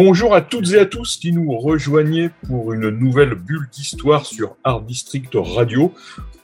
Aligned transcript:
Bonjour 0.00 0.32
à 0.32 0.42
toutes 0.42 0.74
et 0.74 0.78
à 0.78 0.86
tous 0.86 1.16
qui 1.16 1.32
nous 1.32 1.58
rejoignez 1.58 2.30
pour 2.46 2.72
une 2.72 2.88
nouvelle 2.88 3.34
bulle 3.34 3.68
d'histoire 3.72 4.26
sur 4.26 4.54
Art 4.62 4.82
District 4.82 5.32
Radio. 5.34 5.92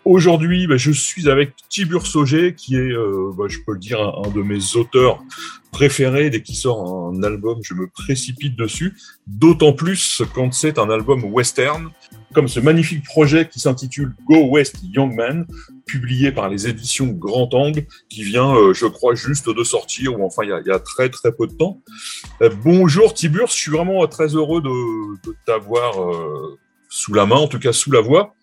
Aujourd'hui, 0.05 0.66
bah, 0.66 0.77
je 0.77 0.91
suis 0.91 1.30
avec 1.30 1.52
Tibur 1.69 2.05
Sauger, 2.05 2.56
qui 2.56 2.75
est, 2.75 2.80
euh, 2.80 3.30
bah, 3.38 3.45
je 3.47 3.59
peux 3.64 3.75
le 3.75 3.78
dire, 3.78 4.01
un, 4.01 4.25
un, 4.27 4.30
de 4.33 4.42
mes 4.42 4.75
auteurs 4.75 5.23
préférés. 5.70 6.30
Dès 6.30 6.42
qu'il 6.42 6.56
sort 6.56 7.12
un 7.14 7.23
album, 7.23 7.61
je 7.62 7.75
me 7.75 7.87
précipite 7.87 8.56
dessus. 8.56 8.97
D'autant 9.28 9.73
plus 9.73 10.23
quand 10.34 10.52
c'est 10.52 10.77
un 10.80 10.91
album 10.91 11.23
western, 11.23 11.91
comme 12.33 12.48
ce 12.48 12.59
magnifique 12.59 13.05
projet 13.05 13.48
qui 13.48 13.61
s'intitule 13.61 14.16
Go 14.27 14.48
West 14.48 14.80
Young 14.83 15.14
Man, 15.14 15.47
publié 15.87 16.33
par 16.33 16.48
les 16.48 16.69
éditions 16.69 17.06
Grand 17.09 17.52
Angle, 17.55 17.84
qui 18.09 18.23
vient, 18.23 18.55
euh, 18.55 18.73
je 18.73 18.87
crois, 18.87 19.15
juste 19.15 19.48
de 19.48 19.65
sortir, 19.65 20.19
ou 20.19 20.25
enfin, 20.25 20.42
il 20.45 20.51
y 20.66 20.70
a, 20.70 20.79
très 20.79 21.09
très 21.09 21.33
peu 21.33 21.47
de 21.47 21.52
temps. 21.52 21.83
Euh, 22.42 22.51
bonjour 22.65 23.15
Tibur, 23.15 23.47
je 23.48 23.55
suis 23.55 23.70
vraiment 23.70 24.06
très 24.06 24.28
heureux 24.28 24.62
de, 24.62 25.34
t'avoir 25.47 26.02
euh, 26.02 26.59
sous 26.89 27.15
la 27.15 27.27
main, 27.27 27.37
en 27.37 27.48
tout 27.48 27.59
cas 27.59 27.73
sous 27.73 27.91
la 27.91 28.01
voix. 28.01 28.34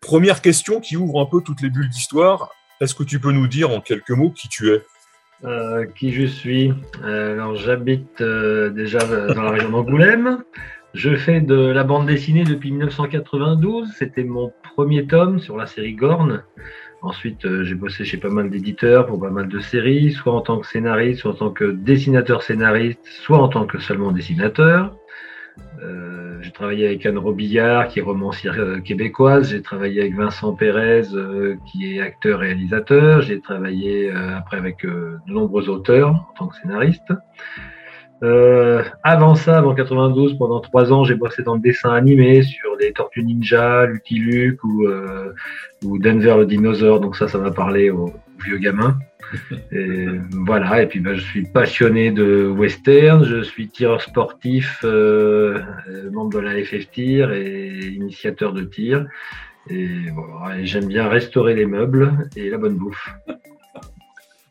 Première 0.00 0.42
question 0.42 0.80
qui 0.80 0.96
ouvre 0.96 1.20
un 1.20 1.26
peu 1.26 1.40
toutes 1.40 1.62
les 1.62 1.70
bulles 1.70 1.88
d'histoire. 1.88 2.50
Est-ce 2.80 2.94
que 2.94 3.04
tu 3.04 3.20
peux 3.20 3.30
nous 3.30 3.46
dire 3.46 3.70
en 3.70 3.80
quelques 3.80 4.10
mots 4.10 4.30
qui 4.30 4.48
tu 4.48 4.72
es? 4.72 4.82
Euh, 5.44 5.86
Qui 5.96 6.12
je 6.12 6.26
suis? 6.26 6.72
Alors 7.02 7.56
j'habite 7.56 8.20
euh, 8.20 8.70
déjà 8.70 8.98
dans 8.98 9.42
la 9.42 9.50
région 9.50 9.70
d'Angoulême. 9.70 10.42
Je 10.94 11.16
fais 11.16 11.40
de 11.40 11.54
la 11.54 11.84
bande 11.84 12.06
dessinée 12.06 12.44
depuis 12.44 12.70
1992. 12.70 13.88
C'était 13.98 14.24
mon 14.24 14.52
premier 14.74 15.06
tome 15.06 15.40
sur 15.40 15.56
la 15.56 15.66
série 15.66 15.94
Gorn. 15.94 16.44
Ensuite, 17.02 17.44
euh, 17.44 17.64
j'ai 17.64 17.74
bossé 17.74 18.04
chez 18.04 18.16
pas 18.16 18.28
mal 18.28 18.48
d'éditeurs 18.48 19.06
pour 19.06 19.20
pas 19.20 19.30
mal 19.30 19.48
de 19.48 19.58
séries, 19.58 20.12
soit 20.12 20.32
en 20.32 20.40
tant 20.40 20.58
que 20.60 20.66
scénariste, 20.66 21.20
soit 21.20 21.32
en 21.32 21.34
tant 21.34 21.50
que 21.50 21.64
dessinateur-scénariste, 21.64 23.00
soit 23.04 23.38
en 23.38 23.48
tant 23.48 23.66
que 23.66 23.80
seulement 23.80 24.12
dessinateur. 24.12 24.96
Euh, 25.82 26.38
j'ai 26.42 26.52
travaillé 26.52 26.86
avec 26.86 27.04
Anne 27.06 27.18
Robillard, 27.18 27.88
qui 27.88 27.98
est 27.98 28.02
romancière 28.02 28.58
euh, 28.58 28.78
québécoise. 28.80 29.50
J'ai 29.50 29.62
travaillé 29.62 30.00
avec 30.00 30.14
Vincent 30.14 30.54
Pérez, 30.54 31.14
euh, 31.14 31.56
qui 31.66 31.96
est 31.96 32.00
acteur-réalisateur. 32.00 33.22
J'ai 33.22 33.40
travaillé 33.40 34.10
euh, 34.10 34.36
après 34.36 34.56
avec 34.56 34.84
de 34.84 35.18
nombreux 35.26 35.68
auteurs 35.68 36.10
en 36.10 36.34
tant 36.38 36.46
que 36.48 36.56
scénariste. 36.56 37.12
Avant 39.02 39.34
ça, 39.34 39.58
avant 39.58 39.74
92, 39.74 40.38
pendant 40.38 40.60
trois 40.60 40.92
ans, 40.92 41.04
j'ai 41.04 41.14
bossé 41.14 41.42
dans 41.42 41.54
le 41.54 41.60
dessin 41.60 41.92
animé 41.92 42.42
sur 42.42 42.76
les 42.80 42.92
Tortues 42.92 43.24
Ninja, 43.24 43.86
Lucky 43.86 44.16
Luke 44.16 44.62
ou, 44.64 44.86
ou 45.84 45.98
Denver 45.98 46.36
le 46.38 46.46
dinosaure. 46.46 47.00
Donc 47.00 47.16
ça, 47.16 47.28
ça 47.28 47.38
m'a 47.38 47.50
parlé 47.50 47.90
aux 47.90 48.12
vieux 48.44 48.58
gamins. 48.58 48.98
Et 49.72 50.06
voilà, 50.30 50.82
et 50.82 50.86
puis 50.86 51.00
ben, 51.00 51.14
je 51.14 51.22
suis 51.22 51.44
passionné 51.44 52.10
de 52.10 52.46
western, 52.46 53.24
je 53.24 53.42
suis 53.42 53.68
tireur 53.68 54.02
sportif, 54.02 54.80
euh, 54.84 55.60
membre 56.10 56.34
de 56.34 56.38
la 56.38 56.62
FF 56.62 56.90
Tir 56.90 57.32
et 57.32 57.78
initiateur 57.94 58.52
de 58.52 58.62
tir. 58.62 59.06
Et, 59.70 59.88
voilà, 60.14 60.58
et 60.58 60.66
j'aime 60.66 60.86
bien 60.86 61.08
restaurer 61.08 61.54
les 61.54 61.66
meubles 61.66 62.28
et 62.36 62.50
la 62.50 62.58
bonne 62.58 62.76
bouffe. 62.76 63.14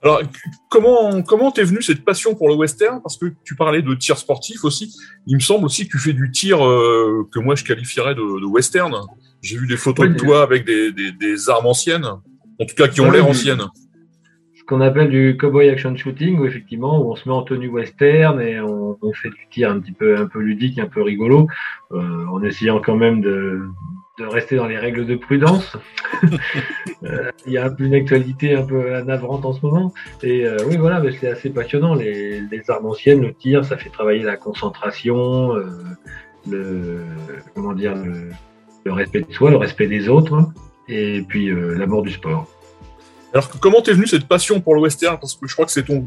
Alors, 0.03 0.21
comment 0.69 1.21
comment 1.21 1.51
t'es 1.51 1.63
venu 1.63 1.81
cette 1.81 2.03
passion 2.03 2.33
pour 2.33 2.49
le 2.49 2.55
western? 2.55 3.01
Parce 3.01 3.17
que 3.17 3.27
tu 3.43 3.55
parlais 3.55 3.83
de 3.83 3.93
tir 3.93 4.17
sportif 4.17 4.63
aussi. 4.63 4.95
Il 5.27 5.35
me 5.35 5.41
semble 5.41 5.65
aussi 5.65 5.87
que 5.87 5.91
tu 5.91 5.99
fais 5.99 6.13
du 6.13 6.31
tir 6.31 6.65
euh, 6.65 7.27
que 7.31 7.39
moi 7.39 7.53
je 7.55 7.63
qualifierais 7.63 8.15
de, 8.15 8.21
de 8.41 8.45
western. 8.45 8.95
J'ai 9.41 9.57
vu 9.57 9.67
des 9.67 9.77
photos 9.77 10.07
Oui, 10.07 10.13
de 10.13 10.17
toi 10.19 10.41
avec 10.41 10.65
des, 10.65 10.91
des, 10.91 11.11
des 11.11 11.49
armes 11.49 11.67
anciennes, 11.67 12.05
en 12.05 12.65
tout 12.65 12.75
cas 12.75 12.87
qui 12.87 13.01
ont 13.01 13.09
Oui, 13.09 13.13
l'air 13.17 13.27
anciennes. 13.27 13.63
Ce 14.57 14.63
qu'on 14.63 14.81
appelle 14.81 15.09
du 15.09 15.37
cowboy 15.39 15.69
action 15.69 15.95
shooting, 15.95 16.39
où 16.39 16.45
effectivement, 16.45 17.01
où 17.03 17.11
on 17.11 17.15
se 17.15 17.27
met 17.27 17.35
en 17.35 17.43
tenue 17.43 17.67
western 17.67 18.39
et 18.41 18.59
on, 18.59 18.97
on 19.01 19.13
fait 19.13 19.29
du 19.29 19.47
tir 19.51 19.69
un 19.69 19.79
petit 19.79 19.91
peu, 19.91 20.17
un 20.17 20.27
peu 20.27 20.39
ludique, 20.39 20.79
un 20.79 20.87
peu 20.87 21.01
rigolo, 21.01 21.47
euh, 21.91 22.25
en 22.27 22.41
essayant 22.43 22.79
quand 22.79 22.95
même 22.95 23.21
de, 23.21 23.61
rester 24.27 24.55
dans 24.55 24.67
les 24.67 24.77
règles 24.77 25.05
de 25.05 25.15
prudence. 25.15 25.77
Euh, 27.03 27.31
Il 27.47 27.53
y 27.53 27.57
a 27.57 27.73
une 27.79 27.95
actualité 27.95 28.53
un 28.53 28.63
peu 28.63 29.01
navrante 29.01 29.43
en 29.43 29.53
ce 29.53 29.65
moment. 29.65 29.91
Et 30.21 30.45
euh, 30.45 30.57
oui, 30.67 30.77
voilà, 30.77 30.99
mais 30.99 31.11
c'est 31.19 31.29
assez 31.29 31.49
passionnant. 31.49 31.95
Les, 31.95 32.43
armes 32.67 32.85
anciennes, 32.85 33.21
le 33.21 33.33
tir, 33.33 33.65
ça 33.65 33.75
fait 33.75 33.89
travailler 33.89 34.21
la 34.21 34.37
concentration, 34.37 35.55
euh, 35.55 35.65
le, 36.47 36.99
comment 37.55 37.73
dire, 37.73 37.95
le, 37.95 38.93
respect 38.93 39.21
de 39.21 39.33
soi, 39.33 39.49
le 39.49 39.57
respect 39.57 39.87
des 39.87 40.09
autres, 40.09 40.45
et 40.87 41.23
puis 41.27 41.49
l'amour 41.49 42.03
du 42.03 42.11
sport. 42.11 42.47
Alors, 43.33 43.49
comment 43.59 43.81
t'es 43.81 43.93
venu 43.93 44.05
cette 44.05 44.27
passion 44.27 44.61
pour 44.61 44.75
le 44.75 44.81
western? 44.81 45.17
Parce 45.19 45.33
que 45.35 45.47
je 45.47 45.53
crois 45.53 45.65
que 45.65 45.71
c'est 45.71 45.85
ton 45.85 46.05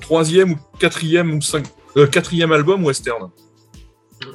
troisième 0.00 0.52
ou 0.52 0.58
quatrième 0.78 1.32
ou 1.32 1.40
cinq, 1.40 1.64
quatrième 2.10 2.52
album 2.52 2.84
western. 2.84 3.30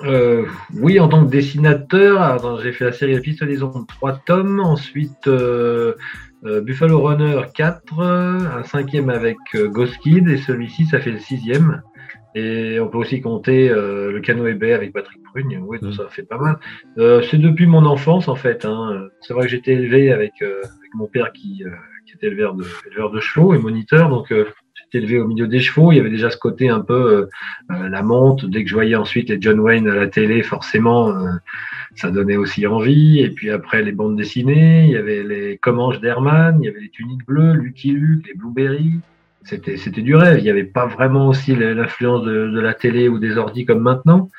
Euh, 0.04 0.46
oui, 0.76 1.00
en 1.00 1.08
tant 1.08 1.26
que 1.26 1.30
dessinateur, 1.30 2.60
j'ai 2.62 2.72
fait 2.72 2.86
la 2.86 2.92
série 2.92 3.14
La 3.14 3.22
Pistolaison 3.22 3.68
de 3.68 3.86
trois 3.86 4.14
tomes, 4.14 4.60
ensuite 4.60 5.28
euh, 5.28 5.94
euh, 6.46 6.62
Buffalo 6.62 7.02
Runner 7.02 7.42
4, 7.54 8.00
euh, 8.00 8.40
un 8.60 8.64
cinquième 8.64 9.10
avec 9.10 9.38
euh, 9.56 9.68
Ghost 9.68 9.98
Kid, 9.98 10.28
et 10.30 10.38
celui-ci, 10.38 10.86
ça 10.86 11.00
fait 11.00 11.12
le 11.12 11.20
sixième. 11.20 11.82
Et 12.36 12.80
on 12.80 12.88
peut 12.88 13.00
aussi 13.00 13.22
compter 13.22 13.70
euh, 13.70 14.12
le 14.12 14.22
canoë 14.22 14.54
baie 14.54 14.74
avec 14.74 14.94
Patrick 14.94 15.22
Prugne, 15.24 15.60
oui, 15.66 15.80
tout 15.80 15.88
Mm. 15.88 15.94
ça 15.94 16.08
fait 16.10 16.24
pas 16.24 16.38
mal. 16.38 16.60
Euh, 16.98 17.22
c'est 17.30 17.40
depuis 17.40 17.66
mon 17.66 17.86
enfance, 17.86 18.28
en 18.28 18.36
fait. 18.36 18.66
Hein. 18.66 19.08
C'est 19.22 19.34
vrai 19.34 19.46
que 19.46 19.50
j'étais 19.50 19.74
élevé 19.74 20.12
avec, 20.12 20.34
euh, 20.42 20.60
avec 20.60 20.94
mon 20.94 21.08
père 21.08 21.32
qui, 21.34 21.64
euh, 21.66 21.72
qui 22.06 22.14
était 22.16 22.28
éleveur 22.28 22.54
de, 22.54 22.66
éleveur 22.88 23.10
de 23.12 23.20
chevaux 23.20 23.54
et 23.54 23.58
moniteur, 23.58 24.10
donc 24.10 24.32
euh, 24.32 24.46
élevé 24.96 25.20
au 25.20 25.28
milieu 25.28 25.48
des 25.48 25.60
chevaux. 25.60 25.92
Il 25.92 25.98
y 25.98 26.00
avait 26.00 26.10
déjà 26.10 26.30
ce 26.30 26.38
côté 26.38 26.70
un 26.70 26.82
peu 26.82 26.94
euh, 26.94 27.26
euh, 27.72 27.90
la 27.90 28.02
monte. 28.02 28.46
Dès 28.46 28.64
que 28.64 28.70
je 28.70 28.76
voyais 28.76 28.96
ensuite 28.96 29.30
les 29.30 29.42
John 29.42 29.60
Wayne 29.60 29.88
à 29.88 29.96
la 29.96 30.08
télé, 30.08 30.44
forcément, 30.44 31.10
euh, 31.10 31.32
ça 31.96 32.12
donnait 32.12 32.38
aussi 32.38 32.66
envie. 32.68 33.20
Et 33.20 33.30
puis 33.30 33.50
après, 33.50 33.82
les 33.84 33.92
bandes 33.92 34.18
dessinées, 34.18 34.86
il 34.86 34.92
y 34.92 34.98
avait 34.98 35.24
les 35.24 35.58
Comanches 35.58 36.00
d'Herman, 36.00 36.60
il 36.62 36.66
y 36.66 36.70
avait 36.70 36.82
les 36.82 36.90
Tuniques 36.90 37.26
Bleues, 37.26 37.54
Lucky 37.54 37.92
Luke, 37.92 38.28
les 38.28 38.34
Blueberry. 38.34 38.94
C'était, 39.44 39.78
c'était 39.78 40.02
du 40.02 40.16
rêve. 40.16 40.40
Il 40.40 40.44
n'y 40.44 40.50
avait 40.50 40.64
pas 40.64 40.86
vraiment 40.86 41.30
aussi 41.30 41.56
l'influence 41.56 42.24
de, 42.24 42.50
de 42.50 42.60
la 42.60 42.74
télé 42.74 43.08
ou 43.08 43.20
des 43.20 43.38
ordis 43.38 43.66
comme 43.66 43.80
maintenant. 43.80 44.30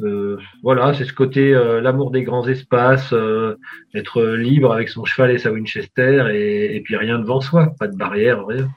Euh, 0.00 0.38
voilà, 0.62 0.94
c'est 0.94 1.04
ce 1.04 1.12
côté, 1.12 1.54
euh, 1.54 1.80
l'amour 1.80 2.10
des 2.10 2.22
grands 2.22 2.46
espaces, 2.48 3.12
euh, 3.12 3.56
être 3.94 4.22
libre 4.22 4.72
avec 4.72 4.88
son 4.88 5.04
cheval 5.04 5.30
et 5.30 5.38
sa 5.38 5.52
Winchester 5.52 6.28
et, 6.32 6.76
et 6.76 6.80
puis 6.80 6.96
rien 6.96 7.18
devant 7.18 7.40
soi, 7.40 7.74
pas 7.78 7.86
de 7.86 7.96
barrière, 7.96 8.46
rien. 8.46 8.68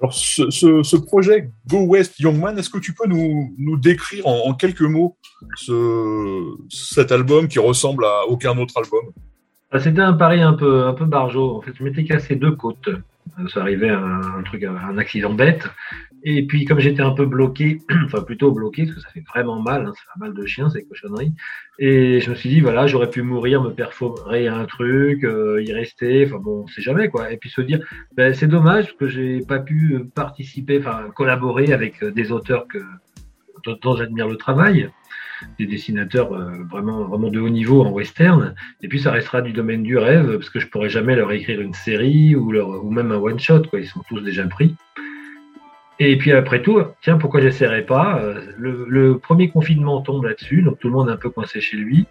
Alors, 0.00 0.14
ce, 0.14 0.96
projet 0.96 1.50
Go 1.68 1.84
West 1.84 2.18
Young 2.20 2.38
Man, 2.38 2.58
est-ce 2.58 2.70
que 2.70 2.78
tu 2.78 2.94
peux 2.94 3.06
nous, 3.06 3.76
décrire 3.76 4.26
en, 4.26 4.54
quelques 4.54 4.80
mots 4.80 5.16
ce, 5.56 6.56
cet 6.70 7.12
album 7.12 7.48
qui 7.48 7.58
ressemble 7.58 8.04
à 8.06 8.24
aucun 8.26 8.56
autre 8.56 8.78
album? 8.78 9.12
Ah, 9.70 9.78
C'était 9.78 10.00
un 10.00 10.14
pari 10.14 10.40
un 10.40 10.54
peu, 10.54 10.86
un 10.86 10.94
peu 10.94 11.04
barjot. 11.04 11.58
En 11.58 11.60
fait, 11.60 11.72
je 11.78 11.84
m'étais 11.84 12.04
cassé 12.04 12.34
deux 12.34 12.52
côtes. 12.52 12.88
Euh, 12.88 13.48
Ça 13.52 13.60
arrivait 13.60 13.90
un 13.90 14.42
truc, 14.44 14.64
à 14.64 14.72
un 14.72 14.96
accident 14.96 15.34
bête. 15.34 15.68
Et 16.22 16.46
puis, 16.46 16.64
comme 16.64 16.80
j'étais 16.80 17.02
un 17.02 17.12
peu 17.12 17.24
bloqué, 17.26 17.78
enfin 18.04 18.22
plutôt 18.22 18.52
bloqué, 18.52 18.84
parce 18.84 18.96
que 18.96 19.00
ça 19.02 19.08
fait 19.10 19.24
vraiment 19.32 19.60
mal, 19.60 19.86
hein, 19.86 19.92
ça 19.94 20.02
fait 20.12 20.20
mal 20.20 20.34
de 20.34 20.44
chien, 20.46 20.68
ces 20.70 20.84
cochonneries. 20.84 21.32
Et 21.78 22.20
je 22.20 22.30
me 22.30 22.34
suis 22.34 22.48
dit, 22.50 22.60
voilà, 22.60 22.86
j'aurais 22.86 23.08
pu 23.10 23.22
mourir, 23.22 23.62
me 23.62 23.70
perforer 23.70 24.46
un 24.48 24.64
truc, 24.66 25.24
euh, 25.24 25.62
y 25.62 25.72
rester, 25.72 26.26
enfin 26.26 26.38
bon, 26.38 26.64
on 26.64 26.66
sait 26.66 26.82
jamais 26.82 27.08
quoi. 27.08 27.32
Et 27.32 27.36
puis 27.38 27.48
se 27.50 27.60
dire, 27.62 27.80
ben, 28.16 28.34
c'est 28.34 28.48
dommage 28.48 28.96
que 28.96 29.08
j'ai 29.08 29.40
pas 29.40 29.58
pu 29.60 30.00
participer, 30.14 30.78
enfin 30.78 31.06
collaborer 31.14 31.72
avec 31.72 32.02
euh, 32.02 32.10
des 32.10 32.32
auteurs 32.32 32.66
que, 32.68 32.78
dont- 33.64 33.96
j'admire 33.96 34.28
le 34.28 34.36
travail, 34.36 34.90
des 35.58 35.66
dessinateurs 35.66 36.34
euh, 36.34 36.64
vraiment, 36.70 37.04
vraiment 37.04 37.30
de 37.30 37.40
haut 37.40 37.48
niveau 37.48 37.82
en 37.82 37.90
western. 37.90 38.54
Et 38.82 38.88
puis 38.88 39.00
ça 39.00 39.10
restera 39.10 39.40
du 39.40 39.52
domaine 39.52 39.82
du 39.82 39.96
rêve, 39.96 40.34
parce 40.34 40.50
que 40.50 40.60
je 40.60 40.66
pourrais 40.66 40.90
jamais 40.90 41.16
leur 41.16 41.32
écrire 41.32 41.60
une 41.62 41.72
série 41.74 42.36
ou, 42.36 42.52
leur, 42.52 42.68
ou 42.84 42.90
même 42.90 43.10
un 43.10 43.16
one 43.16 43.38
shot, 43.38 43.62
quoi. 43.70 43.80
Ils 43.80 43.86
sont 43.86 44.02
tous 44.08 44.20
déjà 44.20 44.46
pris. 44.46 44.74
Et 46.02 46.16
puis 46.16 46.32
après 46.32 46.62
tout, 46.62 46.82
tiens, 47.02 47.18
pourquoi 47.18 47.42
j'essaierais 47.42 47.84
pas 47.84 48.20
Euh, 48.22 48.40
le, 48.56 49.18
premier 49.18 49.50
confinement 49.50 50.00
tombe 50.00 50.24
là-dessus, 50.24 50.62
donc 50.62 50.78
tout 50.78 50.88
le 50.88 50.94
monde 50.94 51.10
est 51.10 51.12
un 51.12 51.18
peu 51.18 51.28
coincé 51.28 51.60
chez 51.60 51.76
lui. 51.76 52.06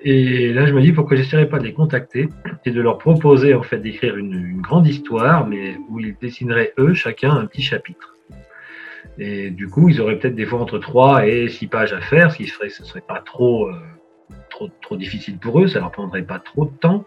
Et 0.00 0.52
là, 0.52 0.66
je 0.66 0.72
me 0.74 0.80
dis 0.80 0.92
pourquoi 0.92 1.16
j'essaierais 1.16 1.48
pas 1.48 1.58
de 1.58 1.64
les 1.64 1.72
contacter 1.72 2.28
et 2.64 2.70
de 2.72 2.80
leur 2.80 2.98
proposer 2.98 3.54
en 3.54 3.62
fait 3.62 3.78
d'écrire 3.78 4.16
une, 4.16 4.34
une 4.34 4.60
grande 4.60 4.88
histoire, 4.88 5.46
mais 5.46 5.76
où 5.88 6.00
ils 6.00 6.16
dessineraient 6.20 6.72
eux 6.78 6.94
chacun 6.94 7.30
un 7.30 7.46
petit 7.46 7.62
chapitre. 7.62 8.16
Et 9.18 9.50
du 9.50 9.68
coup, 9.68 9.88
ils 9.88 10.00
auraient 10.00 10.18
peut-être 10.18 10.34
des 10.34 10.46
fois 10.46 10.60
entre 10.60 10.78
3 10.78 11.26
et 11.28 11.48
6 11.48 11.68
pages 11.68 11.92
à 11.92 12.00
faire, 12.00 12.32
ce 12.32 12.38
qui 12.38 12.46
serait, 12.46 12.70
ce 12.70 12.84
serait 12.84 13.02
pas 13.06 13.20
trop, 13.20 13.68
euh, 13.68 13.74
trop, 14.50 14.68
trop 14.82 14.96
difficile 14.96 15.38
pour 15.38 15.60
eux, 15.60 15.68
ça 15.68 15.78
leur 15.78 15.92
prendrait 15.92 16.22
pas 16.22 16.40
trop 16.40 16.64
de 16.64 16.76
temps. 16.76 17.04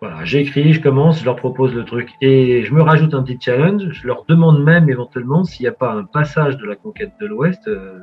Voilà, 0.00 0.24
j'écris, 0.24 0.74
je 0.74 0.80
commence, 0.80 1.20
je 1.20 1.24
leur 1.24 1.36
propose 1.36 1.72
le 1.72 1.84
truc 1.84 2.10
et 2.20 2.64
je 2.64 2.74
me 2.74 2.82
rajoute 2.82 3.14
un 3.14 3.22
petit 3.22 3.38
challenge. 3.40 3.84
Je 3.90 4.06
leur 4.06 4.24
demande 4.28 4.62
même 4.62 4.90
éventuellement 4.90 5.44
s'il 5.44 5.62
n'y 5.62 5.68
a 5.68 5.72
pas 5.72 5.92
un 5.92 6.04
passage 6.04 6.56
de 6.56 6.66
la 6.66 6.76
conquête 6.76 7.12
de 7.20 7.26
l'Ouest. 7.26 7.66
euh, 7.68 8.00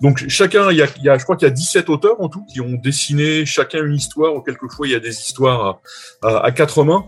Donc 0.00 0.28
chacun, 0.28 0.70
il 0.72 0.78
y 0.78 0.82
a, 0.82 0.86
je 0.86 1.22
crois 1.22 1.36
qu'il 1.36 1.46
y 1.46 1.50
a 1.50 1.54
17 1.54 1.90
auteurs 1.90 2.20
en 2.20 2.28
tout 2.28 2.44
qui 2.46 2.60
ont 2.60 2.72
dessiné 2.72 3.46
chacun 3.46 3.84
une 3.84 3.94
histoire, 3.94 4.34
ou 4.34 4.40
quelquefois 4.40 4.88
il 4.88 4.92
y 4.92 4.96
a 4.96 5.00
des 5.00 5.16
histoires 5.20 5.80
à, 6.22 6.50
quatre 6.50 6.82
mains. 6.82 7.04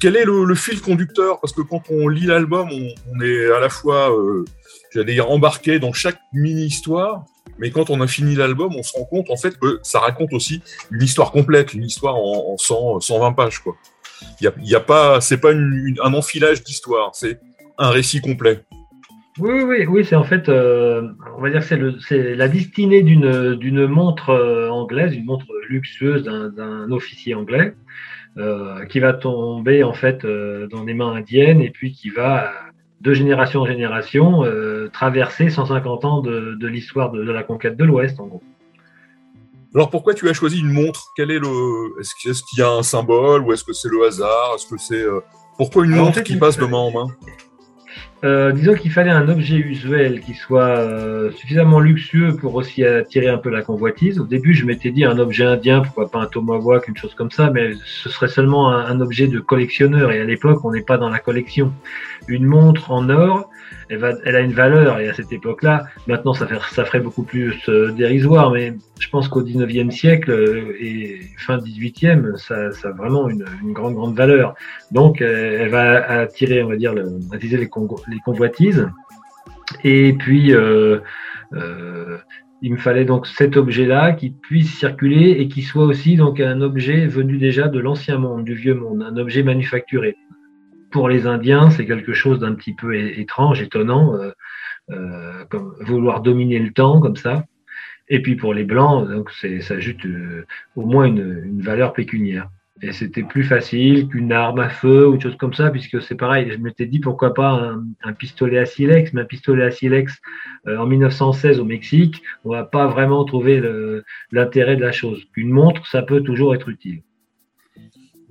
Quel 0.00 0.16
est 0.16 0.24
le, 0.24 0.54
fil 0.54 0.80
conducteur? 0.80 1.40
Parce 1.40 1.52
que 1.52 1.60
quand 1.60 1.82
on 1.90 2.08
lit 2.08 2.26
l'album, 2.26 2.68
on, 2.72 3.14
on 3.14 3.20
est 3.20 3.52
à 3.52 3.60
la 3.60 3.68
fois, 3.68 4.10
euh, 4.10 4.44
j'allais 4.92 5.12
dire, 5.12 5.30
embarqué 5.30 5.78
dans 5.78 5.92
chaque 5.92 6.18
mini-histoire, 6.32 7.26
mais 7.60 7.70
quand 7.70 7.90
on 7.90 8.00
a 8.00 8.06
fini 8.06 8.34
l'album, 8.34 8.74
on 8.76 8.82
se 8.82 8.92
rend 8.96 9.04
compte 9.04 9.30
en 9.30 9.36
fait 9.36 9.58
que 9.58 9.78
ça 9.82 10.00
raconte 10.00 10.32
aussi 10.32 10.62
une 10.90 11.02
histoire 11.02 11.30
complète, 11.30 11.74
une 11.74 11.84
histoire 11.84 12.16
en, 12.16 12.54
en 12.54 12.56
100, 12.56 13.00
120 13.00 13.32
pages. 13.32 13.58
Quoi. 13.60 13.76
Il 14.40 14.50
y 14.68 14.74
a, 14.74 14.80
pas, 14.80 15.20
c'est 15.20 15.38
pas 15.38 15.52
un 15.52 16.14
enfilage 16.14 16.62
d'histoire, 16.64 17.10
c'est 17.14 17.38
un 17.78 17.90
récit 17.90 18.20
complet. 18.20 18.62
Oui, 19.38 19.62
oui, 19.62 19.86
oui, 19.86 20.04
c'est 20.04 20.16
en 20.16 20.24
fait, 20.24 20.48
euh, 20.48 21.08
on 21.36 21.40
va 21.40 21.50
dire, 21.50 21.62
c'est 21.62 22.34
la 22.34 22.48
destinée 22.48 23.02
d'une 23.02 23.54
d'une 23.54 23.86
montre 23.86 24.30
euh, 24.30 24.68
anglaise, 24.68 25.14
une 25.14 25.24
montre 25.24 25.46
luxueuse 25.68 26.24
d'un 26.24 26.90
officier 26.90 27.34
anglais, 27.34 27.74
euh, 28.36 28.84
qui 28.86 28.98
va 28.98 29.12
tomber 29.12 29.82
en 29.82 29.94
fait 29.94 30.26
dans 30.26 30.84
des 30.84 30.94
mains 30.94 31.14
indiennes 31.14 31.62
et 31.62 31.70
puis 31.70 31.92
qui 31.92 32.10
va 32.10 32.52
de 33.00 33.14
génération 33.14 33.60
en 33.62 33.66
génération 33.66 34.42
traverser 34.92 35.50
150 35.50 36.04
ans 36.04 36.20
de, 36.20 36.56
de 36.58 36.66
l'histoire 36.66 37.10
de, 37.10 37.24
de 37.24 37.32
la 37.32 37.42
conquête 37.42 37.76
de 37.76 37.84
l'Ouest, 37.84 38.20
en 38.20 38.26
gros. 38.26 38.42
Alors 39.74 39.90
pourquoi 39.90 40.14
tu 40.14 40.28
as 40.28 40.32
choisi 40.32 40.60
une 40.60 40.72
montre? 40.72 41.12
Quel 41.16 41.30
est 41.30 41.38
le 41.38 42.00
Est-ce 42.00 42.14
qu'il 42.42 42.58
y 42.58 42.62
a 42.62 42.70
un 42.70 42.82
symbole 42.82 43.42
ou 43.42 43.52
est-ce 43.52 43.62
que 43.62 43.72
c'est 43.72 43.88
le 43.88 44.04
hasard? 44.04 44.52
Est-ce 44.56 44.66
que 44.66 44.80
c'est 44.80 45.02
euh, 45.02 45.20
pourquoi 45.56 45.84
une 45.84 45.92
Alors, 45.92 46.02
en 46.02 46.06
montre 46.06 46.18
fait, 46.18 46.24
qui 46.24 46.36
passe 46.36 46.56
de 46.56 46.64
main 46.64 46.78
en 46.78 46.90
main? 46.90 47.06
Euh, 48.22 48.52
disons 48.52 48.74
qu'il 48.74 48.90
fallait 48.90 49.10
un 49.10 49.28
objet 49.28 49.56
usuel 49.56 50.20
qui 50.20 50.34
soit 50.34 50.76
euh, 50.78 51.30
suffisamment 51.32 51.80
luxueux 51.80 52.36
pour 52.36 52.54
aussi 52.54 52.84
attirer 52.84 53.28
un 53.28 53.38
peu 53.38 53.48
la 53.48 53.62
convoitise. 53.62 54.18
Au 54.18 54.26
début, 54.26 54.54
je 54.54 54.66
m'étais 54.66 54.90
dit 54.90 55.04
un 55.04 55.18
objet 55.18 55.44
indien, 55.44 55.80
pourquoi 55.80 56.10
pas 56.10 56.18
un 56.18 56.26
tomahawk, 56.26 56.88
une 56.88 56.96
chose 56.96 57.14
comme 57.14 57.30
ça, 57.30 57.50
mais 57.50 57.72
ce 57.84 58.08
serait 58.08 58.28
seulement 58.28 58.70
un, 58.70 58.84
un 58.84 59.00
objet 59.00 59.26
de 59.28 59.38
collectionneur. 59.38 60.12
Et 60.12 60.20
à 60.20 60.24
l'époque, 60.24 60.64
on 60.64 60.72
n'est 60.72 60.82
pas 60.82 60.98
dans 60.98 61.08
la 61.08 61.18
collection. 61.18 61.72
Une 62.26 62.44
montre 62.44 62.90
en 62.90 63.08
or, 63.08 63.49
elle, 63.90 64.36
a 64.36 64.40
une 64.40 64.52
valeur. 64.52 65.00
Et 65.00 65.08
à 65.08 65.14
cette 65.14 65.32
époque-là, 65.32 65.84
maintenant, 66.06 66.32
ça, 66.32 66.46
ferait 66.46 67.00
beaucoup 67.00 67.22
plus 67.22 67.68
euh, 67.68 67.92
dérisoire. 67.92 68.50
Mais 68.50 68.74
je 68.98 69.08
pense 69.08 69.28
qu'au 69.28 69.42
19e 69.42 69.90
siècle 69.90 70.30
euh, 70.30 70.76
et 70.80 71.20
fin 71.38 71.58
18e, 71.58 72.36
ça, 72.36 72.70
ça 72.72 72.88
a 72.88 72.92
vraiment 72.92 73.28
une, 73.28 73.44
grande, 73.72 73.94
grande 73.94 74.16
valeur. 74.16 74.54
Donc, 74.92 75.20
euh, 75.20 75.58
elle 75.60 75.70
va 75.70 76.04
attirer, 76.20 76.62
on 76.62 76.68
va 76.68 76.76
dire, 76.76 76.94
les, 76.94 77.68
convoitises. 78.24 78.88
Et 79.84 80.12
puis, 80.14 80.52
il 82.62 82.72
me 82.72 82.76
fallait 82.76 83.04
donc 83.04 83.26
cet 83.26 83.56
objet-là 83.56 84.12
qui 84.12 84.30
puisse 84.30 84.78
circuler 84.78 85.30
et 85.30 85.48
qui 85.48 85.62
soit 85.62 85.84
aussi 85.84 86.16
donc 86.16 86.40
un 86.40 86.60
objet 86.60 87.06
venu 87.06 87.38
déjà 87.38 87.68
de 87.68 87.78
l'ancien 87.78 88.18
monde, 88.18 88.44
du 88.44 88.54
vieux 88.54 88.74
monde, 88.74 89.02
un 89.02 89.16
objet 89.16 89.42
manufacturé. 89.42 90.16
Pour 90.90 91.08
les 91.08 91.26
Indiens, 91.26 91.70
c'est 91.70 91.86
quelque 91.86 92.12
chose 92.12 92.40
d'un 92.40 92.54
petit 92.54 92.74
peu 92.74 92.94
étrange, 92.96 93.62
étonnant, 93.62 94.14
euh, 94.16 94.30
euh, 94.90 95.44
comme 95.50 95.74
vouloir 95.80 96.22
dominer 96.22 96.58
le 96.58 96.72
temps 96.72 97.00
comme 97.00 97.16
ça. 97.16 97.44
Et 98.08 98.22
puis 98.22 98.36
pour 98.36 98.54
les 98.54 98.64
blancs, 98.64 99.08
donc 99.08 99.30
c'est 99.30 99.60
ça 99.60 99.74
ajoute 99.74 100.04
euh, 100.06 100.44
au 100.76 100.84
moins 100.86 101.04
une, 101.06 101.42
une 101.44 101.62
valeur 101.62 101.92
pécuniaire. 101.92 102.48
Et 102.82 102.92
c'était 102.92 103.22
plus 103.22 103.44
facile 103.44 104.08
qu'une 104.08 104.32
arme 104.32 104.58
à 104.60 104.70
feu 104.70 105.06
ou 105.08 105.14
une 105.14 105.20
chose 105.20 105.36
comme 105.36 105.54
ça, 105.54 105.70
puisque 105.70 106.00
c'est 106.02 106.14
pareil. 106.16 106.50
Je 106.50 106.56
m'étais 106.58 106.86
dit 106.86 106.98
pourquoi 107.00 107.34
pas 107.34 107.50
un, 107.50 107.84
un 108.02 108.12
pistolet 108.14 108.58
à 108.58 108.66
silex, 108.66 109.12
mais 109.12 109.20
un 109.22 109.26
pistolet 109.26 109.64
à 109.64 109.70
silex 109.70 110.18
euh, 110.66 110.78
en 110.78 110.86
1916 110.86 111.60
au 111.60 111.64
Mexique, 111.64 112.22
on 112.44 112.50
va 112.50 112.64
pas 112.64 112.86
vraiment 112.88 113.24
trouver 113.24 113.60
le- 113.60 114.02
l'intérêt 114.32 114.76
de 114.76 114.82
la 114.82 114.92
chose. 114.92 115.24
Une 115.36 115.50
montre, 115.50 115.86
ça 115.86 116.02
peut 116.02 116.22
toujours 116.22 116.54
être 116.54 116.68
utile. 116.70 117.02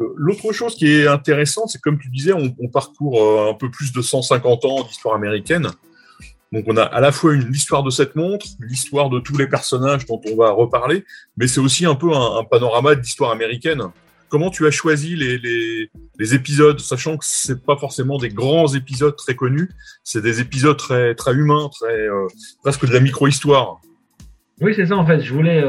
Euh, 0.01 0.13
L'autre 0.16 0.51
chose 0.51 0.75
qui 0.75 0.88
est 0.88 1.07
intéressante, 1.07 1.69
c'est 1.69 1.81
comme 1.81 2.00
tu 2.00 2.10
disais, 2.10 2.34
on, 2.34 2.68
parcourt 2.68 3.22
euh, 3.22 3.51
un 3.51 3.54
peu 3.54 3.69
plus 3.69 3.92
de 3.92 4.01
150 4.01 4.66
ans 4.66 4.84
d'histoire 4.84 5.16
américaine. 5.16 5.69
Donc 6.51 6.66
on 6.68 6.78
a 6.78 6.84
à 6.84 7.00
la 7.00 7.12
fois 7.12 7.36
l'histoire 7.36 7.84
de 7.84 7.92
cette 7.92 8.16
montre, 8.16 8.46
l'histoire 8.60 9.10
de 9.10 9.19
tous 9.19 9.38
les 9.38 9.48
personnages 9.48 10.06
dont 10.07 10.19
on 10.31 10.36
va 10.36 10.50
reparler, 10.51 11.06
mais 11.38 11.48
c'est 11.48 11.60
aussi 11.60 11.86
un 11.86 11.94
peu 11.94 12.12
un, 12.12 12.44
panorama 12.44 12.96
de 12.96 13.01
l'histoire 13.01 13.31
américaine. 13.31 13.84
Comment 14.30 14.50
tu 14.50 14.66
as 14.66 14.72
choisi 14.72 15.16
les, 15.16 15.90
épisodes, 16.34 16.80
sachant 16.80 17.18
que 17.18 17.25
c'est 17.25 17.63
pas 17.63 17.78
forcément 17.78 18.18
des 18.18 18.30
grands 18.30 18.74
épisodes 18.74 19.16
très 19.16 19.36
connus, 19.36 19.69
c'est 20.04 20.22
des 20.22 20.40
épisodes 20.40 20.78
très 20.78 21.13
très 21.13 21.34
humains, 21.34 21.69
euh, 21.84 22.28
presque 22.63 22.88
de 22.88 22.94
la 22.94 23.00
micro-histoire. 23.00 23.80
Oui, 24.60 24.74
c'est 24.75 24.88
ça 24.88 24.98
en 24.98 25.06
fait. 25.06 25.22
Je 25.22 25.34
voulais 25.34 25.63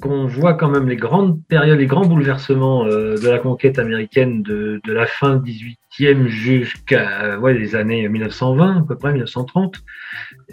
qu'on 0.00 0.26
voit 0.26 0.54
quand 0.54 0.68
même 0.68 0.88
les 0.88 0.96
grandes 0.96 1.42
périodes, 1.46 1.78
les 1.78 1.86
grands 1.86 2.06
bouleversements 2.06 2.84
euh, 2.86 3.16
de 3.16 3.28
la 3.28 3.38
conquête 3.38 3.78
américaine 3.78 4.42
de, 4.42 4.80
la 4.86 5.06
fin 5.06 5.38
18e 5.38 6.26
jusqu'à 6.26 7.38
ouais, 7.38 7.54
les 7.54 7.74
années 7.74 8.08
1920, 8.08 8.78
à 8.78 8.82
peu 8.82 8.96
près 8.96 9.12
1930, 9.12 9.76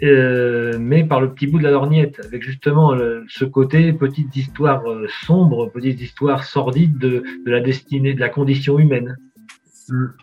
euh, 0.02 0.76
mais 0.80 1.04
par 1.04 1.20
le 1.20 1.32
petit 1.32 1.46
bout 1.46 1.58
de 1.58 1.64
la 1.64 1.70
lorgnette, 1.70 2.20
avec 2.24 2.42
justement 2.42 2.96
ce 3.28 3.44
côté 3.44 3.92
petite 3.92 4.34
histoire 4.36 4.88
euh, 4.90 5.06
sombre, 5.26 5.70
petite 5.70 6.00
histoire 6.00 6.44
sordide 6.44 6.98
de, 6.98 7.22
la 7.46 7.60
destinée, 7.60 8.14
de 8.14 8.20
la 8.20 8.28
condition 8.28 8.78
humaine. 8.78 9.16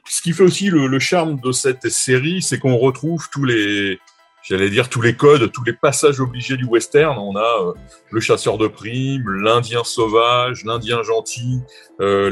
ce 0.05 0.21
qui 0.21 0.33
fait 0.33 0.43
aussi 0.43 0.69
le 0.69 0.99
charme 0.99 1.39
de 1.39 1.51
cette 1.51 1.89
série, 1.89 2.41
c'est 2.41 2.59
qu'on 2.59 2.77
retrouve 2.77 3.27
tous 3.31 3.45
les, 3.45 3.99
j'allais 4.43 4.69
dire 4.69 4.89
tous 4.89 5.01
les 5.01 5.15
codes, 5.15 5.51
tous 5.51 5.63
les 5.63 5.73
passages 5.73 6.19
obligés 6.19 6.57
du 6.57 6.65
western. 6.65 7.17
On 7.17 7.35
a 7.35 7.67
euh, 7.67 7.73
le 8.11 8.19
chasseur 8.19 8.57
de 8.57 8.67
primes, 8.67 9.29
l'Indien 9.29 9.83
sauvage, 9.83 10.63
l'Indien 10.65 11.03
gentil, 11.03 11.59
euh, 12.01 12.29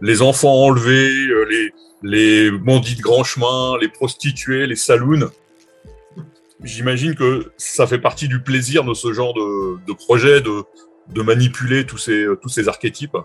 les, 0.00 0.22
enfants 0.22 0.64
enlevés, 0.64 1.26
euh, 1.28 1.70
les, 2.02 2.50
bandits 2.50 2.96
de 2.96 3.02
grand 3.02 3.24
chemin, 3.24 3.76
les 3.80 3.88
prostituées, 3.88 4.66
les 4.66 4.76
saloons. 4.76 5.30
J'imagine 6.62 7.14
que 7.14 7.52
ça 7.56 7.86
fait 7.86 7.98
partie 7.98 8.28
du 8.28 8.40
plaisir 8.40 8.84
de 8.84 8.94
ce 8.94 9.12
genre 9.12 9.34
de, 9.34 9.84
de 9.86 9.92
projet, 9.92 10.40
de, 10.40 10.62
de 11.12 11.22
manipuler 11.22 11.84
tous 11.84 11.98
ces 11.98 12.68
archétypes. 12.68 13.16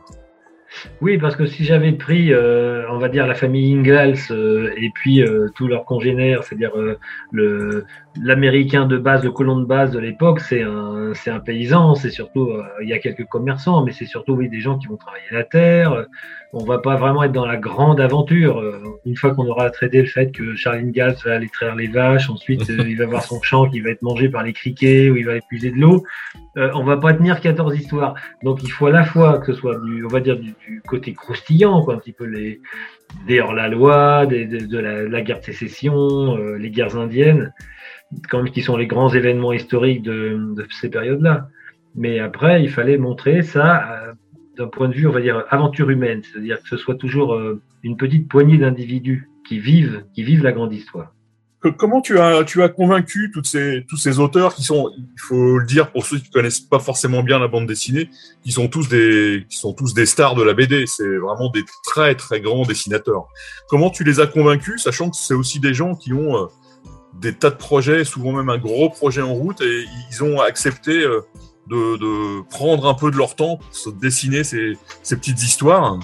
Oui, 1.01 1.17
parce 1.17 1.35
que 1.35 1.45
si 1.45 1.63
j'avais 1.63 1.91
pris, 1.91 2.33
euh, 2.33 2.89
on 2.91 2.97
va 2.97 3.09
dire, 3.09 3.27
la 3.27 3.35
famille 3.35 3.73
Ingalls 3.73 4.17
euh, 4.31 4.73
et 4.77 4.89
puis 4.93 5.21
euh, 5.21 5.47
tous 5.55 5.67
leurs 5.67 5.85
congénères, 5.85 6.43
c'est-à-dire 6.43 6.71
le 7.31 7.85
l'américain 8.21 8.85
de 8.85 8.97
base, 8.97 9.23
le 9.23 9.31
colon 9.31 9.59
de 9.59 9.65
base 9.65 9.91
de 9.91 9.99
l'époque, 9.99 10.39
c'est 10.39 10.63
un 10.63 11.13
c'est 11.13 11.31
un 11.31 11.39
paysan, 11.39 11.95
c'est 11.95 12.09
surtout 12.09 12.49
euh, 12.49 12.63
il 12.81 12.89
y 12.89 12.93
a 12.93 12.99
quelques 12.99 13.25
commerçants, 13.25 13.83
mais 13.83 13.91
c'est 13.91 14.05
surtout 14.05 14.33
oui 14.33 14.49
des 14.49 14.59
gens 14.59 14.77
qui 14.77 14.87
vont 14.87 14.97
travailler 14.97 15.25
la 15.31 15.43
terre. 15.43 16.05
On 16.51 16.65
va 16.65 16.79
pas 16.79 16.95
vraiment 16.95 17.23
être 17.23 17.31
dans 17.31 17.45
la 17.45 17.57
grande 17.57 17.99
aventure. 18.01 18.59
Euh, 18.59 18.81
Une 19.05 19.15
fois 19.15 19.35
qu'on 19.35 19.45
aura 19.45 19.69
traité 19.69 20.01
le 20.01 20.07
fait 20.07 20.31
que 20.31 20.55
Charles 20.55 20.79
Ingalls 20.79 21.15
va 21.23 21.35
aller 21.35 21.47
traire 21.47 21.75
les 21.75 21.87
vaches, 21.87 22.27
ensuite 22.29 22.67
euh, 22.71 22.85
il 22.87 22.97
va 22.97 23.05
voir 23.05 23.23
son 23.23 23.39
champ 23.43 23.69
qui 23.69 23.81
va 23.81 23.91
être 23.91 24.01
mangé 24.01 24.29
par 24.29 24.43
les 24.43 24.53
criquets 24.53 25.11
ou 25.11 25.15
il 25.15 25.25
va 25.27 25.35
épuiser 25.35 25.69
de 25.69 25.75
l'eau. 25.75 26.03
Euh, 26.57 26.71
on 26.73 26.83
va 26.83 26.97
pas 26.97 27.13
tenir 27.13 27.39
14 27.39 27.77
histoires. 27.77 28.15
Donc 28.43 28.63
il 28.63 28.71
faut 28.71 28.87
à 28.87 28.91
la 28.91 29.03
fois 29.03 29.37
que 29.37 29.53
ce 29.53 29.59
soit 29.59 29.79
du, 29.79 30.03
on 30.03 30.07
va 30.07 30.21
dire 30.21 30.37
du, 30.37 30.55
du 30.67 30.81
côté 30.87 31.13
croustillant, 31.13 31.83
quoi, 31.83 31.93
un 31.93 31.97
petit 31.97 32.13
peu 32.13 32.25
les 32.25 32.61
des 33.27 33.39
hors-la-loi, 33.39 34.25
des, 34.27 34.45
de, 34.45 34.65
de 34.65 34.77
la, 34.77 35.03
la 35.03 35.21
guerre 35.21 35.39
de 35.39 35.45
sécession, 35.45 36.37
les 36.37 36.69
guerres 36.69 36.95
indiennes, 36.95 37.51
quand 38.29 38.43
même, 38.43 38.51
qui 38.51 38.61
sont 38.61 38.77
les 38.77 38.87
grands 38.87 39.13
événements 39.13 39.53
historiques 39.53 40.01
de, 40.01 40.53
de 40.55 40.65
ces 40.69 40.89
périodes-là. 40.89 41.49
Mais 41.95 42.19
après, 42.19 42.63
il 42.63 42.69
fallait 42.69 42.97
montrer 42.97 43.41
ça 43.41 43.91
euh, 43.91 44.13
d'un 44.57 44.67
point 44.67 44.89
de 44.89 44.93
vue, 44.93 45.07
on 45.07 45.11
va 45.11 45.21
dire, 45.21 45.45
aventure 45.49 45.89
humaine, 45.89 46.21
c'est-à-dire 46.23 46.61
que 46.61 46.69
ce 46.69 46.77
soit 46.77 46.95
toujours 46.95 47.33
euh, 47.33 47.61
une 47.83 47.97
petite 47.97 48.27
poignée 48.27 48.57
d'individus 48.57 49.29
qui 49.47 49.59
vivent, 49.59 50.03
qui 50.13 50.23
vivent 50.23 50.43
la 50.43 50.51
grande 50.51 50.73
histoire. 50.73 51.13
Comment 51.77 51.99
tu 51.99 52.17
as, 52.19 52.45
tu 52.45 52.63
as 52.63 52.69
convaincu 52.69 53.31
toutes 53.33 53.45
ces, 53.45 53.85
tous 53.89 53.97
ces 53.97 54.19
auteurs 54.19 54.55
qui 54.55 54.63
sont, 54.63 54.93
il 54.97 55.19
faut 55.19 55.57
le 55.57 55.65
dire 55.65 55.91
pour 55.91 56.05
ceux 56.05 56.17
qui 56.17 56.29
connaissent 56.29 56.61
pas 56.61 56.79
forcément 56.79 57.21
bien 57.21 57.37
la 57.37 57.49
bande 57.49 57.67
dessinée, 57.67 58.09
qui 58.43 58.53
sont 58.53 58.69
tous 58.69 58.87
des, 58.87 59.45
qui 59.49 59.57
sont 59.57 59.73
tous 59.73 59.93
des 59.93 60.05
stars 60.05 60.35
de 60.35 60.43
la 60.43 60.53
BD. 60.53 60.85
C'est 60.87 61.17
vraiment 61.17 61.49
des 61.49 61.65
très 61.83 62.15
très 62.15 62.39
grands 62.39 62.63
dessinateurs. 62.63 63.27
Comment 63.67 63.89
tu 63.89 64.05
les 64.05 64.21
as 64.21 64.27
convaincus, 64.27 64.83
sachant 64.83 65.09
que 65.09 65.17
c'est 65.17 65.33
aussi 65.33 65.59
des 65.59 65.73
gens 65.73 65.95
qui 65.95 66.13
ont 66.13 66.37
euh, 66.37 66.45
des 67.21 67.33
tas 67.33 67.49
de 67.49 67.55
projets, 67.55 68.03
souvent 68.03 68.31
même 68.31 68.49
un 68.49 68.57
gros 68.57 68.89
projet 68.89 69.21
en 69.21 69.33
route, 69.33 69.61
et 69.61 69.85
ils 70.11 70.23
ont 70.23 70.39
accepté 70.39 70.91
euh, 70.91 71.21
de, 71.67 71.97
de 71.97 72.41
prendre 72.49 72.87
un 72.87 72.93
peu 72.93 73.11
de 73.11 73.17
leur 73.17 73.35
temps 73.35 73.57
pour 73.57 73.75
se 73.75 73.89
dessiner 73.89 74.43
ces, 74.43 74.77
ces 75.03 75.15
petites 75.15 75.43
histoires 75.43 75.99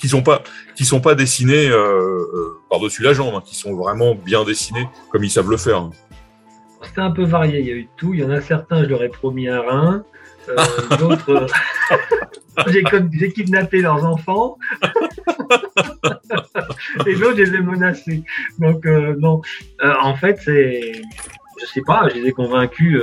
qui 0.00 0.08
sont 0.08 0.22
pas 0.22 0.42
qui 0.74 0.84
sont 0.84 1.00
pas 1.00 1.14
dessinées 1.14 1.68
euh, 1.68 1.76
euh, 1.76 2.60
par-dessus 2.70 3.02
la 3.02 3.12
jambe, 3.12 3.34
hein, 3.36 3.42
qui 3.44 3.54
sont 3.54 3.74
vraiment 3.74 4.14
bien 4.14 4.44
dessinées 4.44 4.88
comme 5.10 5.22
ils 5.22 5.30
savent 5.30 5.50
le 5.50 5.58
faire. 5.58 5.90
c'était 6.82 7.02
un 7.02 7.10
peu 7.10 7.24
varié. 7.24 7.60
Il 7.60 7.66
y 7.66 7.70
a 7.70 7.74
eu 7.74 7.88
tout. 7.96 8.14
Il 8.14 8.20
y 8.20 8.24
en 8.24 8.30
a 8.30 8.40
certains, 8.40 8.82
je 8.82 8.88
leur 8.88 9.02
ai 9.02 9.10
promis 9.10 9.48
un 9.48 9.60
rein. 9.60 10.04
Euh, 10.48 10.96
d'autres, 10.96 11.46
j'ai, 12.68 13.32
kidnappé 13.32 13.82
leurs 13.82 14.04
enfants. 14.04 14.56
Et 17.06 17.14
d'autres, 17.14 17.36
je 17.36 17.42
les 17.42 17.54
ai 17.54 17.60
menacés. 17.60 18.22
Donc, 18.58 18.86
euh, 18.86 19.14
non. 19.18 19.40
Euh, 19.82 19.94
en 20.00 20.14
fait, 20.14 20.38
c'est. 20.38 21.02
Je 21.60 21.66
sais 21.66 21.82
pas, 21.86 22.08
je 22.08 22.16
les 22.16 22.28
ai 22.28 22.32
convaincus. 22.32 23.02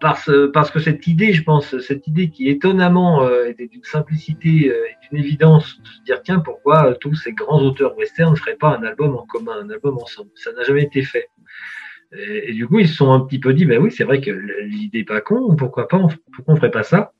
Parce, 0.00 0.28
parce, 0.52 0.70
que 0.72 0.80
cette 0.80 1.06
idée, 1.06 1.32
je 1.32 1.44
pense, 1.44 1.78
cette 1.78 2.08
idée 2.08 2.28
qui 2.28 2.48
étonnamment 2.48 3.28
était 3.46 3.68
d'une 3.68 3.84
simplicité 3.84 4.66
et 4.66 4.96
d'une 5.08 5.20
évidence, 5.20 5.78
de 5.80 5.86
se 5.86 6.02
dire 6.02 6.20
tiens, 6.22 6.40
pourquoi 6.40 6.94
tous 7.00 7.14
ces 7.14 7.32
grands 7.32 7.62
auteurs 7.62 7.96
western 7.96 8.32
ne 8.32 8.36
feraient 8.36 8.56
pas 8.56 8.76
un 8.76 8.82
album 8.82 9.14
en 9.14 9.24
commun, 9.24 9.60
un 9.62 9.70
album 9.70 9.96
ensemble? 9.98 10.30
Ça 10.34 10.52
n'a 10.52 10.64
jamais 10.64 10.82
été 10.82 11.02
fait. 11.02 11.28
Et, 12.14 12.52
du 12.52 12.66
coup, 12.66 12.78
ils 12.80 12.88
se 12.88 12.96
sont 12.96 13.12
un 13.12 13.20
petit 13.20 13.38
peu 13.38 13.54
dit, 13.54 13.64
ben 13.64 13.80
oui, 13.80 13.90
c'est 13.90 14.04
vrai 14.04 14.20
que 14.20 14.30
l'idée 14.30 14.98
n'est 14.98 15.04
pas 15.04 15.20
con, 15.20 15.56
pourquoi 15.56 15.88
pas, 15.88 15.98
pourquoi 16.34 16.54
on 16.54 16.56
ferait 16.56 16.70
pas 16.70 16.82
ça? 16.82 17.12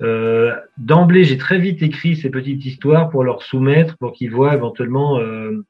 Euh, 0.00 0.54
D'emblée, 0.78 1.24
j'ai 1.24 1.38
très 1.38 1.58
vite 1.58 1.82
écrit 1.82 2.16
ces 2.16 2.30
petites 2.30 2.64
histoires 2.64 3.10
pour 3.10 3.24
leur 3.24 3.42
soumettre, 3.42 3.96
pour 3.98 4.12
qu'ils 4.12 4.30
voient 4.30 4.54
éventuellement, 4.54 5.18
euh, 5.18 5.64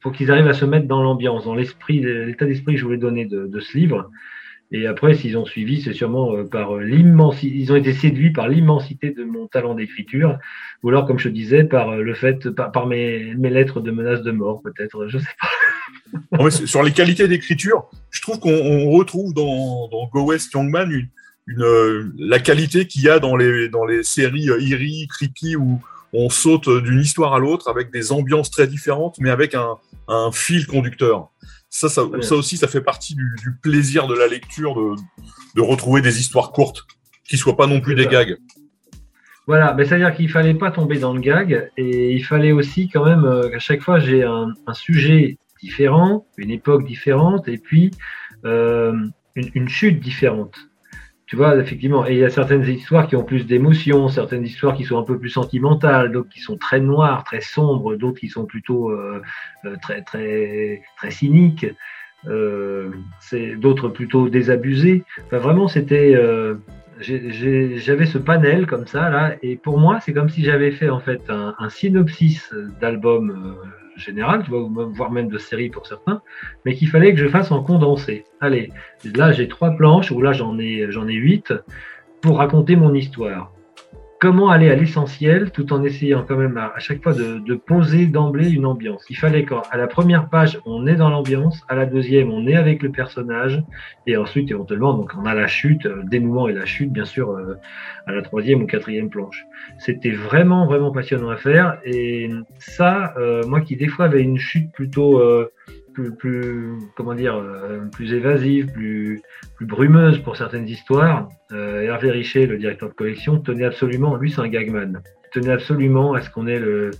pour 0.00 0.12
qu'ils 0.12 0.30
arrivent 0.30 0.48
à 0.48 0.52
se 0.52 0.64
mettre 0.64 0.86
dans 0.86 1.02
l'ambiance, 1.02 1.44
dans 1.44 1.54
l'esprit, 1.54 2.00
l'état 2.00 2.46
d'esprit 2.46 2.74
que 2.74 2.80
je 2.80 2.84
voulais 2.84 2.98
donner 2.98 3.24
de, 3.26 3.46
de 3.46 3.60
ce 3.60 3.76
livre. 3.76 4.10
Et 4.74 4.86
après, 4.86 5.14
s'ils 5.14 5.36
ont 5.36 5.44
suivi, 5.44 5.82
c'est 5.82 5.92
sûrement 5.92 6.34
euh, 6.34 6.44
par 6.44 6.76
l'immensité, 6.78 7.54
ils 7.54 7.72
ont 7.72 7.76
été 7.76 7.92
séduits 7.92 8.32
par 8.32 8.48
l'immensité 8.48 9.10
de 9.10 9.22
mon 9.22 9.46
talent 9.46 9.74
d'écriture, 9.74 10.38
ou 10.82 10.88
alors, 10.88 11.06
comme 11.06 11.18
je 11.18 11.28
disais, 11.28 11.64
par 11.64 11.96
le 11.96 12.14
fait, 12.14 12.48
par, 12.50 12.86
mes, 12.86 13.34
lettres 13.34 13.80
de 13.80 13.90
menaces 13.90 14.22
de 14.22 14.30
mort, 14.30 14.62
peut-être, 14.62 15.08
je 15.08 15.18
sais 15.18 15.26
pas. 16.38 16.50
sur 16.50 16.82
les 16.82 16.92
qualités 16.92 17.28
d'écriture, 17.28 17.90
je 18.10 18.22
trouve 18.22 18.38
qu'on 18.38 18.90
retrouve 18.90 19.34
dans, 19.34 19.88
dans 19.88 20.06
Go 20.06 20.24
West 20.24 20.52
Youngman 20.54 20.90
une, 20.90 21.08
une, 21.46 22.12
la 22.18 22.38
qualité 22.38 22.86
qu'il 22.86 23.02
y 23.02 23.08
a 23.08 23.18
dans 23.18 23.36
les, 23.36 23.68
dans 23.68 23.84
les 23.84 24.02
séries 24.02 24.48
eerie, 24.48 25.06
creepy, 25.08 25.56
où 25.56 25.80
on 26.12 26.28
saute 26.28 26.68
d'une 26.68 27.00
histoire 27.00 27.34
à 27.34 27.38
l'autre 27.38 27.68
avec 27.68 27.90
des 27.90 28.12
ambiances 28.12 28.50
très 28.50 28.66
différentes, 28.66 29.16
mais 29.18 29.30
avec 29.30 29.54
un, 29.54 29.76
un 30.08 30.30
fil 30.32 30.66
conducteur. 30.66 31.30
Ça, 31.70 31.88
ça, 31.88 32.02
aussi, 32.04 32.58
ça 32.58 32.68
fait 32.68 32.82
partie 32.82 33.14
du, 33.14 33.56
plaisir 33.62 34.06
de 34.06 34.14
la 34.14 34.26
lecture 34.26 34.74
de, 35.54 35.60
retrouver 35.62 36.02
des 36.02 36.20
histoires 36.20 36.52
courtes 36.52 36.84
qui 37.26 37.38
soient 37.38 37.56
pas 37.56 37.66
non 37.66 37.80
plus 37.80 37.94
des 37.94 38.06
gags. 38.06 38.36
Voilà, 39.46 39.72
mais 39.74 39.86
c'est-à-dire 39.86 40.14
qu'il 40.14 40.28
fallait 40.28 40.54
pas 40.54 40.70
tomber 40.70 40.98
dans 40.98 41.14
le 41.14 41.20
gag 41.20 41.70
et 41.78 42.12
il 42.12 42.24
fallait 42.24 42.52
aussi 42.52 42.88
quand 42.88 43.04
même 43.04 43.24
euh, 43.24 43.48
qu'à 43.48 43.58
chaque 43.58 43.80
fois 43.80 43.98
j'ai 43.98 44.22
un, 44.22 44.54
sujet 44.72 45.38
différent, 45.60 46.26
une 46.36 46.50
époque 46.50 46.84
différente 46.84 47.48
et 47.48 47.58
puis 47.58 47.90
euh, 48.44 48.94
une, 49.34 49.68
chute 49.68 49.98
différente. 49.98 50.54
Tu 51.32 51.36
vois, 51.36 51.56
effectivement, 51.56 52.06
et 52.06 52.12
il 52.12 52.18
y 52.18 52.24
a 52.24 52.28
certaines 52.28 52.68
histoires 52.68 53.08
qui 53.08 53.16
ont 53.16 53.24
plus 53.24 53.46
d'émotions, 53.46 54.08
certaines 54.08 54.44
histoires 54.44 54.76
qui 54.76 54.84
sont 54.84 54.98
un 54.98 55.02
peu 55.02 55.18
plus 55.18 55.30
sentimentales, 55.30 56.12
d'autres 56.12 56.28
qui 56.28 56.40
sont 56.40 56.58
très 56.58 56.78
noires, 56.78 57.24
très 57.24 57.40
sombres, 57.40 57.96
d'autres 57.96 58.20
qui 58.20 58.28
sont 58.28 58.44
plutôt 58.44 58.90
euh, 58.90 59.22
euh, 59.64 59.76
très 59.80 60.02
très 60.02 60.82
très 60.98 61.10
cyniques, 61.10 61.64
euh, 62.26 62.90
d'autres 63.56 63.88
plutôt 63.88 64.28
désabusées. 64.28 65.04
Enfin, 65.24 65.38
vraiment, 65.38 65.68
c'était 65.68 66.14
j'avais 67.00 68.04
ce 68.04 68.18
panel 68.18 68.66
comme 68.66 68.86
ça 68.86 69.08
là, 69.08 69.34
et 69.40 69.56
pour 69.56 69.78
moi, 69.78 70.00
c'est 70.02 70.12
comme 70.12 70.28
si 70.28 70.44
j'avais 70.44 70.70
fait 70.70 70.90
en 70.90 71.00
fait 71.00 71.22
un, 71.30 71.54
un 71.58 71.70
synopsis 71.70 72.52
d'album 72.78 73.56
général, 74.02 74.44
tu 74.44 74.50
voire 74.50 75.10
même 75.10 75.28
de 75.28 75.38
série 75.38 75.70
pour 75.70 75.86
certains, 75.86 76.22
mais 76.64 76.74
qu'il 76.74 76.88
fallait 76.88 77.12
que 77.14 77.20
je 77.20 77.28
fasse 77.28 77.50
en 77.50 77.62
condensé. 77.62 78.24
Allez, 78.40 78.70
là 79.16 79.32
j'ai 79.32 79.48
trois 79.48 79.70
planches, 79.70 80.10
ou 80.10 80.20
là 80.20 80.32
j'en 80.32 80.58
ai, 80.58 80.86
j'en 80.90 81.08
ai 81.08 81.14
huit, 81.14 81.52
pour 82.20 82.38
raconter 82.38 82.76
mon 82.76 82.94
histoire 82.94 83.52
comment 84.22 84.50
aller 84.50 84.70
à 84.70 84.76
l'essentiel 84.76 85.50
tout 85.50 85.72
en 85.72 85.82
essayant 85.82 86.24
quand 86.24 86.36
même 86.36 86.56
à, 86.56 86.78
chaque 86.78 87.02
fois 87.02 87.12
de, 87.12 87.54
poser 87.56 88.06
d'emblée 88.06 88.50
une 88.50 88.66
ambiance. 88.66 89.04
Il 89.10 89.16
fallait 89.16 89.44
qu'à 89.44 89.76
la 89.76 89.88
première 89.88 90.28
page, 90.28 90.60
on 90.64 90.86
est 90.86 90.94
dans 90.94 91.10
l'ambiance, 91.10 91.60
à 91.68 91.74
la 91.74 91.86
deuxième, 91.86 92.30
on 92.30 92.46
est 92.46 92.54
avec 92.54 92.84
le 92.84 92.92
personnage, 92.92 93.64
et 94.06 94.16
ensuite, 94.16 94.48
éventuellement, 94.52 94.94
donc 94.94 95.10
on 95.20 95.26
a 95.26 95.34
la 95.34 95.48
chute, 95.48 95.86
le 95.86 96.04
dénouement 96.04 96.46
et 96.46 96.52
la 96.52 96.66
chute, 96.66 96.92
bien 96.92 97.04
sûr, 97.04 97.32
euh, 97.32 97.58
à 98.06 98.12
la 98.12 98.22
troisième 98.22 98.62
ou 98.62 98.66
quatrième 98.66 99.10
planche. 99.10 99.44
C'était 99.78 100.12
vraiment, 100.12 100.66
vraiment 100.66 100.92
passionnant 100.92 101.30
à 101.30 101.36
faire, 101.36 101.78
et 101.84 102.30
ça, 102.60 103.14
euh, 103.16 103.42
moi 103.48 103.60
qui 103.60 103.74
des 103.74 103.88
fois 103.88 104.04
avait 104.04 104.22
une 104.22 104.38
chute 104.38 104.70
plutôt... 104.70 105.18
Euh, 105.18 105.50
plus, 105.92 106.72
comment 106.96 107.14
dire, 107.14 107.36
euh, 107.36 107.86
plus 107.92 108.12
évasive, 108.12 108.72
plus, 108.72 109.20
brumeuse 109.60 110.18
pour 110.18 110.36
certaines 110.36 110.68
histoires. 110.68 111.28
Euh, 111.52 111.82
Hervé 111.82 112.10
Richer, 112.10 112.46
le 112.46 112.58
directeur 112.58 112.88
de 112.88 112.94
collection, 112.94 113.38
tenait 113.38 113.64
absolument, 113.64 114.16
lui 114.16 114.30
c'est 114.30 114.40
un 114.40 114.48
gagman, 114.48 115.02
tenait 115.32 115.52
absolument 115.52 116.14
à 116.14 116.22
ce 116.22 116.30
qu'on 116.30 116.46
ait 116.46 116.58
le, 116.58 116.90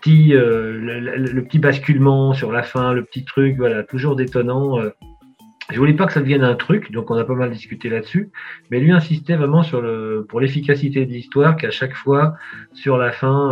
petit, 0.00 0.34
euh, 0.34 0.72
le, 0.72 1.44
petit 1.44 1.58
basculement 1.58 2.32
sur 2.32 2.52
la 2.52 2.62
fin, 2.62 2.92
le 2.92 3.04
petit 3.04 3.24
truc, 3.24 3.56
voilà, 3.56 3.82
toujours 3.82 4.16
détonnant. 4.16 4.80
Je 5.70 5.78
voulais 5.78 5.94
pas 5.94 6.06
que 6.06 6.12
ça 6.12 6.20
devienne 6.20 6.44
un 6.44 6.54
truc, 6.54 6.92
donc 6.92 7.10
on 7.10 7.16
a 7.16 7.24
pas 7.24 7.34
mal 7.34 7.50
discuté 7.50 7.88
là-dessus, 7.88 8.30
mais 8.70 8.78
lui 8.78 8.92
insistait 8.92 9.34
vraiment 9.34 9.64
sur 9.64 9.80
le, 9.80 10.24
pour 10.28 10.40
l'efficacité 10.40 11.04
de 11.04 11.12
l'histoire, 11.12 11.56
qu'à 11.56 11.72
chaque 11.72 11.94
fois, 11.94 12.34
sur 12.72 12.96
la 12.96 13.10
fin, 13.10 13.50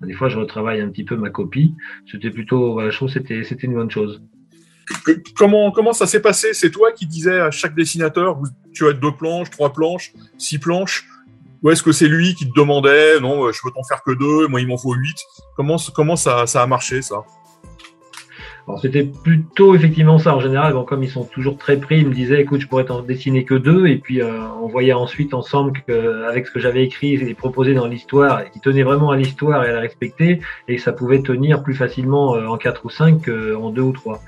des 0.00 0.14
fois, 0.14 0.28
je 0.28 0.38
retravaille 0.38 0.80
un 0.80 0.88
petit 0.88 1.04
peu 1.04 1.16
ma 1.16 1.30
copie. 1.30 1.74
C'était 2.10 2.30
plutôt, 2.30 2.80
je 2.90 2.94
trouve 2.96 3.08
c'était, 3.08 3.44
c'était 3.44 3.66
une 3.66 3.74
bonne 3.74 3.90
chose. 3.90 4.22
Comment, 5.36 5.70
comment 5.70 5.92
ça 5.92 6.06
s'est 6.06 6.20
passé? 6.22 6.54
C'est 6.54 6.70
toi 6.70 6.92
qui 6.92 7.06
disais 7.06 7.40
à 7.40 7.50
chaque 7.50 7.74
dessinateur, 7.74 8.40
tu 8.72 8.86
as 8.86 8.92
deux 8.92 9.12
planches, 9.12 9.50
trois 9.50 9.72
planches, 9.72 10.12
six 10.38 10.58
planches 10.58 11.06
Ou 11.62 11.70
est-ce 11.70 11.82
que 11.82 11.92
c'est 11.92 12.08
lui 12.08 12.34
qui 12.34 12.48
te 12.48 12.54
demandait, 12.58 13.20
non, 13.20 13.52
je 13.52 13.58
peux 13.62 13.70
t'en 13.70 13.82
faire 13.82 14.02
que 14.02 14.12
deux, 14.12 14.48
moi 14.48 14.60
il 14.60 14.66
m'en 14.66 14.78
faut 14.78 14.94
huit? 14.94 15.18
Comment, 15.56 15.76
comment 15.94 16.16
ça, 16.16 16.46
ça 16.46 16.62
a 16.62 16.66
marché 16.66 17.02
ça? 17.02 17.24
C'était 18.76 19.04
plutôt 19.04 19.74
effectivement 19.74 20.18
ça 20.18 20.34
en 20.34 20.40
général. 20.40 20.74
Bon, 20.74 20.84
comme 20.84 21.02
ils 21.02 21.10
sont 21.10 21.24
toujours 21.24 21.56
très 21.56 21.78
pris, 21.78 22.00
ils 22.00 22.06
me 22.06 22.14
disaient 22.14 22.40
écoute, 22.40 22.60
je 22.60 22.68
pourrais 22.68 22.84
t'en 22.84 23.00
dessiner 23.02 23.44
que 23.44 23.54
deux. 23.54 23.86
Et 23.86 23.96
puis 23.96 24.20
euh, 24.20 24.42
on 24.62 24.68
voyait 24.68 24.92
ensuite 24.92 25.34
ensemble 25.34 25.80
qu'avec 25.86 26.46
ce 26.46 26.52
que 26.52 26.60
j'avais 26.60 26.84
écrit 26.84 27.14
et 27.14 27.34
proposé 27.34 27.74
dans 27.74 27.86
l'histoire, 27.86 28.50
qui 28.50 28.60
tenait 28.60 28.82
vraiment 28.82 29.10
à 29.10 29.16
l'histoire 29.16 29.64
et 29.64 29.68
à 29.68 29.72
la 29.72 29.80
respecter, 29.80 30.40
et 30.68 30.76
que 30.76 30.82
ça 30.82 30.92
pouvait 30.92 31.22
tenir 31.22 31.62
plus 31.62 31.74
facilement 31.74 32.34
euh, 32.36 32.46
en 32.46 32.58
quatre 32.58 32.84
ou 32.84 32.90
cinq 32.90 33.26
qu'en 33.26 33.70
deux 33.70 33.82
ou 33.82 33.92
trois. 33.92 34.20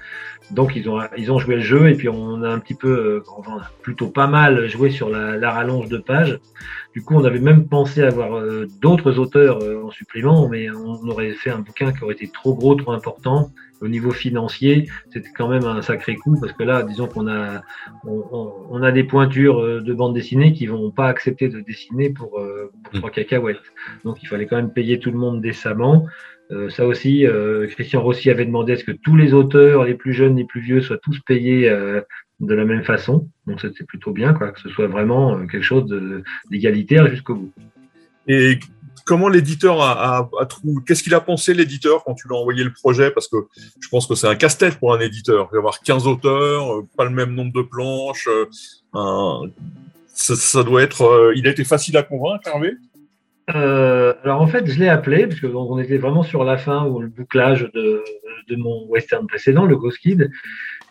Donc 0.50 0.74
ils 0.76 0.88
ont 0.88 1.00
ils 1.16 1.30
ont 1.30 1.38
joué 1.38 1.56
le 1.56 1.62
jeu 1.62 1.88
et 1.88 1.94
puis 1.94 2.08
on 2.08 2.42
a 2.42 2.48
un 2.48 2.58
petit 2.58 2.74
peu, 2.74 2.88
euh, 2.88 3.22
enfin, 3.36 3.58
plutôt 3.82 4.08
pas 4.08 4.26
mal 4.26 4.68
joué 4.68 4.90
sur 4.90 5.08
la, 5.08 5.36
la, 5.36 5.50
rallonge 5.50 5.88
de 5.88 5.98
page. 5.98 6.38
Du 6.94 7.02
coup, 7.02 7.14
on 7.14 7.24
avait 7.24 7.38
même 7.38 7.68
pensé 7.68 8.02
avoir 8.02 8.36
euh, 8.36 8.66
d'autres 8.80 9.18
auteurs 9.18 9.58
en 9.84 9.90
supplément, 9.90 10.48
mais 10.48 10.70
on 10.70 11.08
aurait 11.08 11.32
fait 11.32 11.50
un 11.50 11.60
bouquin 11.60 11.92
qui 11.92 12.02
aurait 12.02 12.14
été 12.14 12.28
trop 12.28 12.54
gros, 12.54 12.74
trop 12.74 12.92
important 12.92 13.50
au 13.80 13.88
niveau 13.88 14.10
financier, 14.10 14.88
c'était 15.10 15.30
quand 15.30 15.48
même 15.48 15.64
un 15.64 15.82
sacré 15.82 16.16
coup 16.16 16.38
parce 16.40 16.52
que 16.52 16.62
là, 16.62 16.82
disons 16.82 17.06
qu'on 17.06 17.26
a, 17.28 17.62
on, 18.04 18.82
a 18.82 18.92
des 18.92 19.04
pointures 19.04 19.60
euh, 19.60 19.80
de 19.80 19.94
bande 19.94 20.14
dessinée 20.14 20.52
qui 20.52 20.66
vont 20.66 20.90
pas 20.90 21.08
accepter 21.08 21.48
de 21.48 21.60
dessiner 21.60 22.10
pour, 22.10 22.38
euh, 22.38 22.70
pour 22.84 22.92
trois 22.94 23.10
mm. 23.10 23.14
cacahuètes. 23.14 23.72
Donc, 24.04 24.22
il 24.22 24.26
fallait 24.26 24.46
quand 24.46 24.56
même 24.56 24.72
payer 24.72 24.98
tout 24.98 25.10
le 25.10 25.18
monde 25.18 25.40
décemment. 25.40 26.06
Euh, 26.50 26.68
ça 26.70 26.86
aussi, 26.86 27.24
Christian 27.70 28.02
Rossi 28.02 28.30
avait 28.30 28.46
demandé 28.46 28.72
à 28.72 28.76
ce 28.76 28.84
que 28.84 28.92
tous 28.92 29.16
les 29.16 29.34
auteurs, 29.34 29.84
les 29.84 29.94
plus 29.94 30.12
jeunes, 30.12 30.36
les 30.36 30.44
plus 30.44 30.60
vieux, 30.60 30.80
soient 30.80 30.98
tous 30.98 31.18
payés 31.20 31.70
de 31.70 32.54
la 32.54 32.64
même 32.64 32.84
façon. 32.84 33.28
Donc, 33.46 33.60
c'était 33.60 33.84
plutôt 33.84 34.12
bien, 34.12 34.34
quoi, 34.34 34.52
que 34.52 34.60
ce 34.60 34.68
soit 34.68 34.86
vraiment 34.86 35.46
quelque 35.46 35.62
chose 35.62 35.86
d'égalitaire 36.50 37.08
jusqu'au 37.08 37.34
bout. 37.34 37.52
Et 38.26 38.58
comment 39.10 39.28
l'éditeur 39.28 39.80
a, 39.82 40.46
trouvé 40.48 40.74
Qu'est-ce 40.86 41.02
qu'il 41.02 41.14
a 41.14 41.20
pensé 41.20 41.52
l'éditeur 41.54 42.04
quand 42.04 42.14
tu 42.14 42.28
lui 42.28 42.36
as 42.36 42.38
envoyé 42.38 42.62
le 42.62 42.72
projet? 42.72 43.10
Parce 43.10 43.26
que 43.26 43.36
je 43.80 43.88
pense 43.88 44.06
que 44.06 44.14
c'est 44.14 44.28
un 44.28 44.36
casse-tête 44.36 44.78
pour 44.78 44.94
un 44.94 45.00
éditeur. 45.00 45.48
Il 45.50 45.54
va 45.54 45.56
y 45.56 45.58
avoir 45.58 45.80
15 45.80 46.06
auteurs, 46.06 46.76
euh, 46.76 46.86
pas 46.96 47.04
le 47.04 47.10
même 47.10 47.34
nombre 47.34 47.52
de 47.52 47.62
planches. 47.62 48.28
Euh, 48.28 49.48
ça, 50.06 50.62
doit 50.62 50.82
être. 50.82 51.02
Euh, 51.02 51.32
il 51.34 51.48
a 51.48 51.50
été 51.50 51.64
facile 51.64 51.96
à 51.96 52.04
convaincre, 52.04 52.46
Hervé? 52.46 52.74
Alors 53.56 54.40
en 54.40 54.46
fait, 54.46 54.66
je 54.66 54.78
l'ai 54.78 54.88
appelé 54.88 55.26
parce 55.26 55.40
que 55.40 55.46
on 55.46 55.78
était 55.78 55.98
vraiment 55.98 56.22
sur 56.22 56.44
la 56.44 56.56
fin 56.56 56.86
ou 56.86 57.00
le 57.00 57.08
bouclage 57.08 57.70
de, 57.74 58.02
mon 58.56 58.86
western 58.86 59.26
précédent, 59.26 59.64
le 59.64 59.76
Ghost 59.76 59.98
Kid, 59.98 60.30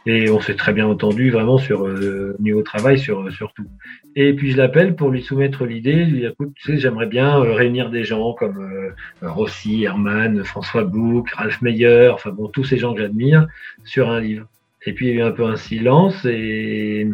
et 0.06 0.30
on 0.30 0.40
s'est 0.40 0.56
très 0.56 0.74
bien 0.74 0.88
entendu 0.88 1.30
vraiment 1.30 1.58
sur 1.58 1.86
euh, 1.86 2.36
niveau 2.40 2.62
travail 2.62 2.98
sur, 2.98 3.32
sur 3.32 3.54
tout. 3.54 3.68
Et 4.16 4.34
puis 4.34 4.52
je 4.52 4.58
l'appelle 4.58 4.96
pour 4.96 5.10
lui 5.10 5.22
soumettre 5.22 5.66
l'idée, 5.66 6.06
lui 6.06 6.20
dire 6.20 6.32
écoute, 6.32 6.54
tu 6.56 6.72
sais, 6.72 6.78
j'aimerais 6.80 7.06
bien 7.06 7.38
euh, 7.38 7.54
réunir 7.54 7.90
des 7.90 8.06
gens 8.06 8.34
comme 8.34 8.60
euh, 8.60 8.92
Rossi, 9.22 9.84
Herman, 9.84 10.44
François 10.44 10.84
Bouc, 10.84 11.30
Ralph 11.32 11.62
Meyer, 11.62 12.10
enfin 12.14 12.32
bon, 12.32 12.48
tous 12.48 12.64
ces 12.64 12.78
gens 12.78 12.94
que 12.94 13.02
j'admire 13.02 13.48
sur 13.84 14.10
un 14.10 14.22
livre. 14.22 14.48
Et 14.86 14.94
puis 14.94 15.08
il 15.08 15.16
y 15.16 15.18
a 15.18 15.26
eu 15.26 15.28
un 15.28 15.32
peu 15.32 15.44
un 15.44 15.58
silence 15.58 16.26
et 16.26 17.08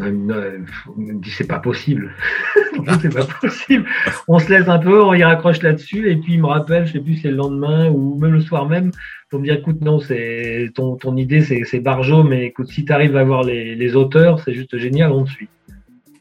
On 0.00 0.10
me 0.10 1.20
dit 1.20 1.30
c'est 1.30 1.46
pas 1.46 1.60
possible. 1.60 2.12
c'est 3.00 3.14
pas 3.14 3.26
possible. 3.40 3.84
On 4.28 4.38
se 4.38 4.48
laisse 4.50 4.68
un 4.68 4.78
peu, 4.78 5.02
on 5.02 5.14
y 5.14 5.22
raccroche 5.22 5.62
là-dessus, 5.62 6.10
et 6.10 6.16
puis 6.16 6.34
il 6.34 6.40
me 6.40 6.46
rappelle, 6.46 6.86
je 6.86 6.92
sais 6.92 7.00
plus 7.00 7.14
si 7.14 7.22
c'est 7.22 7.30
le 7.30 7.36
lendemain 7.36 7.90
ou 7.90 8.18
même 8.18 8.32
le 8.32 8.40
soir 8.40 8.68
même, 8.68 8.92
pour 9.30 9.40
me 9.40 9.44
dire 9.44 9.54
écoute, 9.54 9.80
non, 9.80 9.98
c'est 9.98 10.70
ton, 10.74 11.16
idée, 11.16 11.42
c'est 11.42 11.80
Barjo, 11.80 12.22
mais 12.22 12.46
écoute, 12.46 12.68
si 12.68 12.84
tu 12.84 12.92
arrives 12.92 13.16
à 13.16 13.24
voir 13.24 13.42
les, 13.42 13.96
auteurs, 13.96 14.40
c'est 14.40 14.52
juste 14.52 14.76
génial, 14.76 15.12
on 15.12 15.24
te 15.24 15.30
suit. 15.30 15.48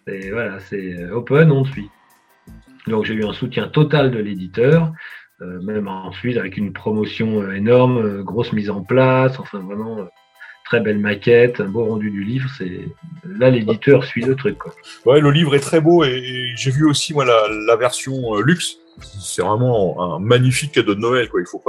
Et 0.08 0.32
voilà, 0.32 0.60
c'est 0.60 1.10
open, 1.12 1.52
on 1.52 1.64
te 1.64 1.70
suit. 1.70 1.90
Donc 2.88 3.06
j'ai 3.06 3.14
eu 3.14 3.26
un 3.26 3.34
soutien 3.34 3.68
total 3.68 4.12
de 4.12 4.20
l'éditeur, 4.20 4.92
euh, 5.42 5.62
même 5.62 5.88
ensuite 5.88 6.38
avec 6.38 6.58
une 6.58 6.74
promotion 6.74 7.42
euh, 7.42 7.54
énorme, 7.54 7.98
euh, 7.98 8.24
grosse 8.24 8.54
mise 8.54 8.70
en 8.70 8.84
place, 8.84 9.40
enfin 9.40 9.60
vraiment 9.60 10.08
très 10.72 10.80
belle 10.80 11.00
maquette, 11.00 11.60
un 11.60 11.66
beau 11.66 11.84
rendu 11.84 12.10
du 12.10 12.24
livre. 12.24 12.50
C'est 12.58 12.88
là 13.26 13.50
l'éditeur 13.50 14.06
suit 14.06 14.24
le 14.24 14.36
truc. 14.36 14.58
Quoi. 14.58 14.74
Ouais, 15.06 15.20
le 15.20 15.30
livre 15.30 15.54
est 15.54 15.60
très 15.60 15.82
beau 15.82 16.06
et, 16.06 16.54
j'ai 16.56 16.72
vu 16.72 16.86
aussi 16.86 17.14
moi 17.14 17.26
la, 17.26 17.76
version 17.76 18.38
luxe. 18.38 18.78
C'est 19.20 19.42
vraiment 19.42 20.16
un 20.16 20.20
magnifique 20.20 20.72
cadeau 20.72 20.96
de 20.96 21.02
Noël. 21.02 21.28
Il 21.38 21.46
faut 21.46 21.62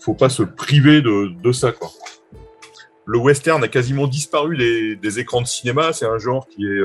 faut 0.00 0.14
pas 0.14 0.28
se 0.28 0.42
priver 0.44 1.02
de, 1.02 1.52
ça. 1.52 1.72
Le 3.06 3.18
western 3.18 3.64
a 3.64 3.68
quasiment 3.68 4.06
disparu 4.06 4.56
des, 5.02 5.18
écrans 5.18 5.40
de 5.40 5.48
cinéma. 5.48 5.92
C'est 5.92 6.06
un 6.06 6.18
genre 6.18 6.46
qui 6.46 6.64
est, 6.64 6.80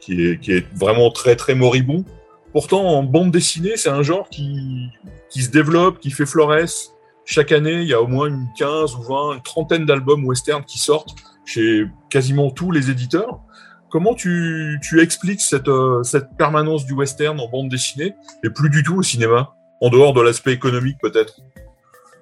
qui 0.00 0.26
est, 0.26 0.38
qui 0.38 0.52
est 0.52 0.66
vraiment 0.76 1.10
très 1.10 1.34
très 1.34 1.56
moribond. 1.56 2.04
Pourtant, 2.52 2.84
en 2.84 3.02
bande 3.02 3.32
dessinée, 3.32 3.76
c'est 3.76 3.90
un 3.90 4.02
genre 4.02 4.28
qui, 4.28 4.90
qui 5.28 5.42
se 5.42 5.50
développe, 5.50 5.98
qui 5.98 6.12
fait 6.12 6.26
florès 6.26 6.92
chaque 7.30 7.52
année, 7.52 7.74
il 7.74 7.86
y 7.86 7.94
a 7.94 8.02
au 8.02 8.08
moins 8.08 8.26
une 8.26 8.48
15 8.58 8.96
ou 8.96 9.02
20, 9.02 9.34
une 9.34 9.42
trentaine 9.42 9.86
d'albums 9.86 10.24
western 10.24 10.64
qui 10.64 10.80
sortent 10.80 11.14
chez 11.46 11.86
quasiment 12.10 12.50
tous 12.50 12.72
les 12.72 12.90
éditeurs. 12.90 13.38
Comment 13.88 14.14
tu, 14.14 14.80
expliques 15.00 15.40
cette, 15.40 15.68
euh, 15.68 16.02
cette 16.02 16.36
permanence 16.36 16.86
du 16.86 16.92
western 16.92 17.38
en 17.38 17.48
bande 17.48 17.68
dessinée 17.68 18.14
et 18.44 18.50
plus 18.50 18.68
du 18.68 18.82
tout 18.82 18.96
au 18.96 19.02
cinéma, 19.02 19.54
en 19.80 19.90
dehors 19.90 20.12
de 20.12 20.20
l'aspect 20.20 20.52
économique 20.52 20.96
peut-être? 21.00 21.36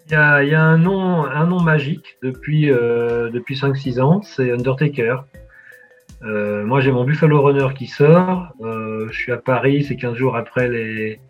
Il 0.07 0.13
y, 0.13 0.15
a, 0.15 0.43
il 0.43 0.51
y 0.51 0.55
a, 0.55 0.63
un 0.63 0.77
nom, 0.77 1.25
un 1.25 1.47
nom 1.47 1.61
magique 1.61 2.19
depuis, 2.23 2.71
euh, 2.71 3.31
depuis 3.31 3.55
5-6 3.55 4.01
ans, 4.01 4.21
c'est 4.23 4.53
Undertaker. 4.53 5.25
Euh, 6.23 6.65
moi, 6.65 6.81
j'ai 6.81 6.93
mon 6.93 7.05
Buffalo 7.05 7.41
Runner 7.41 7.69
qui 7.75 7.87
sort. 7.87 8.49
je 8.61 9.13
suis 9.13 9.33
à 9.33 9.39
Paris, 9.39 9.85
c'est 9.85 9.97
15 9.97 10.17
jours 10.17 10.37
après 10.37 10.69
les, 10.69 11.21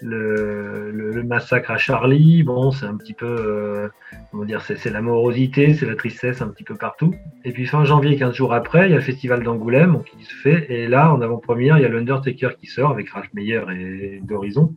le, 0.00 0.90
le, 0.90 1.22
massacre 1.22 1.70
à 1.70 1.78
Charlie, 1.78 2.42
bon, 2.42 2.70
c'est 2.70 2.86
un 2.86 2.96
petit 2.96 3.14
peu, 3.14 3.26
euh, 3.26 3.88
comment 4.30 4.44
dire, 4.44 4.60
c'est 4.60 4.90
la 4.90 5.00
morosité, 5.00 5.74
c'est 5.74 5.86
la 5.86 5.96
tristesse 5.96 6.42
un 6.42 6.48
petit 6.48 6.64
peu 6.64 6.74
partout. 6.74 7.14
Et 7.44 7.52
puis 7.52 7.66
fin 7.66 7.84
janvier, 7.84 8.16
15 8.16 8.34
jours 8.34 8.52
après, 8.52 8.86
il 8.86 8.90
y 8.90 8.94
a 8.94 8.96
le 8.96 9.02
festival 9.02 9.42
d'Angoulême 9.42 10.02
qui 10.04 10.24
se 10.24 10.34
fait, 10.34 10.66
et 10.70 10.86
là, 10.86 11.12
en 11.12 11.20
avant-première, 11.20 11.78
il 11.78 11.82
y 11.82 11.84
a 11.84 11.88
l'Undertaker 11.88 12.50
qui 12.60 12.66
sort 12.66 12.90
avec 12.90 13.08
Ralph 13.10 13.32
Meyer 13.34 13.62
et 13.72 14.20
d'Horizon. 14.22 14.74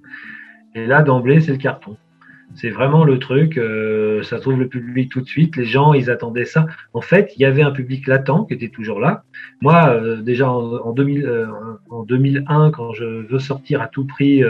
Et 0.75 0.85
là, 0.85 1.01
d'emblée, 1.01 1.41
c'est 1.41 1.51
le 1.51 1.57
carton. 1.57 1.97
C'est 2.55 2.69
vraiment 2.69 3.03
le 3.03 3.19
truc, 3.19 3.57
euh, 3.57 4.23
ça 4.23 4.39
trouve 4.39 4.59
le 4.59 4.67
public 4.67 5.11
tout 5.11 5.21
de 5.21 5.27
suite. 5.27 5.55
Les 5.55 5.65
gens, 5.65 5.93
ils 5.93 6.09
attendaient 6.09 6.45
ça. 6.45 6.65
En 6.93 7.01
fait, 7.01 7.31
il 7.35 7.41
y 7.41 7.45
avait 7.45 7.61
un 7.61 7.71
public 7.71 8.07
latent 8.07 8.45
qui 8.47 8.53
était 8.53 8.69
toujours 8.69 8.99
là. 8.99 9.23
Moi, 9.61 9.89
euh, 9.89 10.17
déjà 10.17 10.51
en, 10.51 10.73
en, 10.77 10.91
2000, 10.91 11.25
euh, 11.25 11.45
en 11.89 12.03
2001, 12.03 12.71
quand 12.71 12.93
je 12.93 13.05
veux 13.05 13.39
sortir 13.39 13.81
à 13.81 13.87
tout 13.87 14.05
prix 14.05 14.43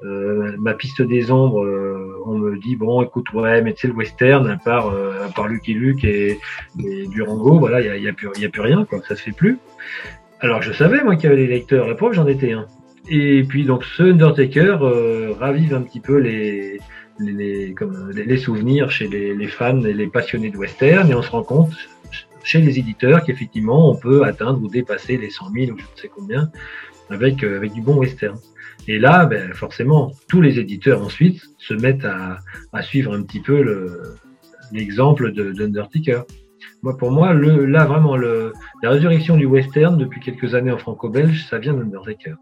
ma 0.00 0.74
piste 0.74 1.02
des 1.02 1.32
ombres, 1.32 1.66
on 2.24 2.38
me 2.38 2.56
dit 2.60 2.76
bon, 2.76 3.02
écoute, 3.02 3.32
ouais, 3.32 3.62
mais 3.62 3.74
tu 3.74 3.88
le 3.88 3.94
western, 3.94 4.48
à 4.48 4.56
part, 4.56 4.86
à 4.88 5.28
part 5.34 5.48
Lucky 5.48 5.74
Luke 5.74 6.04
et, 6.04 6.38
Durango, 7.10 7.58
voilà, 7.58 7.80
il 7.80 7.86
y 7.86 7.90
a, 7.90 7.96
y 7.96 8.08
a, 8.08 8.12
plus, 8.12 8.28
y 8.38 8.44
a 8.44 8.48
plus 8.48 8.60
rien, 8.60 8.84
quoi. 8.84 9.00
Ça 9.08 9.16
se 9.16 9.22
fait 9.22 9.32
plus. 9.32 9.58
Alors 10.40 10.62
je 10.62 10.72
savais 10.72 11.02
moi 11.02 11.16
qu'il 11.16 11.28
y 11.28 11.32
avait 11.32 11.42
des 11.42 11.52
lecteurs. 11.52 11.88
La 11.88 11.96
preuve, 11.96 12.12
j'en 12.12 12.28
étais 12.28 12.52
un. 12.52 12.66
Et 13.10 13.42
puis 13.42 13.64
donc 13.64 13.84
ce 13.84 14.04
Undertaker 14.04 14.76
ravive 15.40 15.74
un 15.74 15.82
petit 15.82 16.00
peu 16.00 16.18
les 16.18 16.78
les, 17.18 17.74
comme, 17.74 18.10
les, 18.10 18.38
souvenirs 18.38 18.90
chez 18.90 19.08
les, 19.08 19.34
les, 19.34 19.48
fans 19.48 19.82
et 19.82 19.92
les 19.92 20.06
passionnés 20.06 20.50
de 20.50 20.56
western, 20.56 21.10
et 21.10 21.14
on 21.14 21.22
se 21.22 21.30
rend 21.30 21.42
compte 21.42 21.72
chez 22.44 22.60
les 22.60 22.78
éditeurs 22.78 23.24
qu'effectivement, 23.24 23.90
on 23.90 23.96
peut 23.96 24.24
atteindre 24.24 24.62
ou 24.62 24.68
dépasser 24.68 25.16
les 25.16 25.30
100 25.30 25.50
000 25.52 25.72
ou 25.72 25.78
je 25.78 25.82
ne 25.82 25.96
sais 25.96 26.08
combien 26.08 26.50
avec, 27.10 27.42
euh, 27.42 27.56
avec 27.56 27.72
du 27.72 27.82
bon 27.82 27.96
western. 27.96 28.38
Et 28.86 28.98
là, 28.98 29.26
ben, 29.26 29.52
forcément, 29.52 30.12
tous 30.28 30.40
les 30.40 30.58
éditeurs 30.58 31.02
ensuite 31.02 31.42
se 31.58 31.74
mettent 31.74 32.04
à, 32.04 32.38
à 32.72 32.82
suivre 32.82 33.12
un 33.14 33.22
petit 33.22 33.40
peu 33.40 34.08
l'exemple 34.72 35.32
de 35.32 35.52
d'Undertaker. 35.52 36.22
Moi, 36.82 36.96
pour 36.96 37.10
moi, 37.10 37.34
le, 37.34 37.66
là, 37.66 37.84
vraiment, 37.84 38.16
le, 38.16 38.52
la 38.82 38.90
résurrection 38.90 39.36
du 39.36 39.46
western 39.46 39.98
depuis 39.98 40.20
quelques 40.20 40.54
années 40.54 40.72
en 40.72 40.78
franco-belge, 40.78 41.46
ça 41.50 41.58
vient 41.58 41.74
d'Undertaker. 41.74 42.34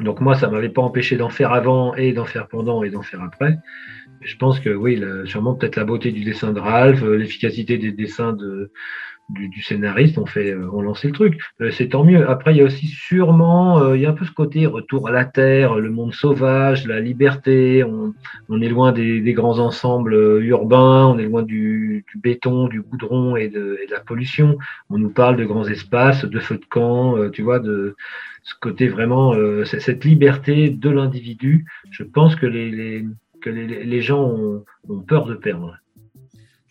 Donc 0.00 0.20
moi, 0.20 0.34
ça 0.36 0.48
m'avait 0.48 0.68
pas 0.68 0.82
empêché 0.82 1.16
d'en 1.16 1.28
faire 1.28 1.52
avant 1.52 1.94
et 1.94 2.12
d'en 2.12 2.24
faire 2.24 2.46
pendant 2.48 2.82
et 2.82 2.90
d'en 2.90 3.02
faire 3.02 3.22
après. 3.22 3.58
Je 4.20 4.36
pense 4.36 4.60
que 4.60 4.70
oui, 4.70 5.02
sûrement 5.24 5.54
peut-être 5.54 5.76
la 5.76 5.84
beauté 5.84 6.12
du 6.12 6.24
dessin 6.24 6.52
de 6.52 6.60
Ralph, 6.60 7.02
euh, 7.02 7.16
l'efficacité 7.16 7.78
des 7.78 7.92
dessins 7.92 8.32
de, 8.32 8.72
du, 9.28 9.62
scénariste 9.62 10.18
ont 10.18 10.26
fait, 10.26 10.52
euh, 10.52 10.70
ont 10.70 10.80
lancé 10.80 11.08
le 11.08 11.12
truc. 11.12 11.38
Euh, 11.60 11.70
c'est 11.70 11.88
tant 11.88 12.04
mieux. 12.04 12.28
Après, 12.28 12.54
il 12.54 12.58
y 12.58 12.60
a 12.60 12.64
aussi 12.64 12.86
sûrement, 12.86 13.94
il 13.94 14.00
y 14.00 14.06
a 14.06 14.10
un 14.10 14.14
peu 14.14 14.24
ce 14.24 14.32
côté 14.32 14.66
retour 14.66 15.08
à 15.08 15.12
la 15.12 15.24
terre, 15.24 15.76
le 15.76 15.90
monde 15.90 16.14
sauvage, 16.14 16.86
la 16.86 17.00
liberté. 17.00 17.84
On, 17.84 18.14
on 18.48 18.60
est 18.60 18.68
loin 18.68 18.92
des, 18.92 19.20
grands 19.32 19.58
ensembles 19.58 20.14
urbains, 20.42 21.06
on 21.06 21.18
est 21.18 21.24
loin 21.24 21.42
du, 21.42 22.04
béton, 22.16 22.68
du 22.68 22.80
goudron 22.80 23.36
et 23.36 23.48
de, 23.48 23.78
la 23.90 24.00
pollution. 24.00 24.58
On 24.90 24.98
nous 24.98 25.10
parle 25.10 25.36
de 25.36 25.44
grands 25.44 25.66
espaces, 25.66 26.24
de 26.24 26.38
feux 26.40 26.58
de 26.58 26.64
camp, 26.64 27.16
tu 27.30 27.42
vois, 27.42 27.58
de 27.58 27.94
ce 28.48 28.54
côté 28.60 28.88
vraiment, 28.88 29.34
euh, 29.34 29.64
cette 29.64 30.04
liberté 30.04 30.70
de 30.70 30.90
l'individu, 30.90 31.66
je 31.90 32.02
pense 32.02 32.34
que 32.34 32.46
les, 32.46 33.04
que 33.42 33.50
les 33.50 34.00
gens 34.00 34.24
ont, 34.24 34.64
ont, 34.88 35.00
peur 35.00 35.26
de 35.26 35.34
perdre. 35.34 35.76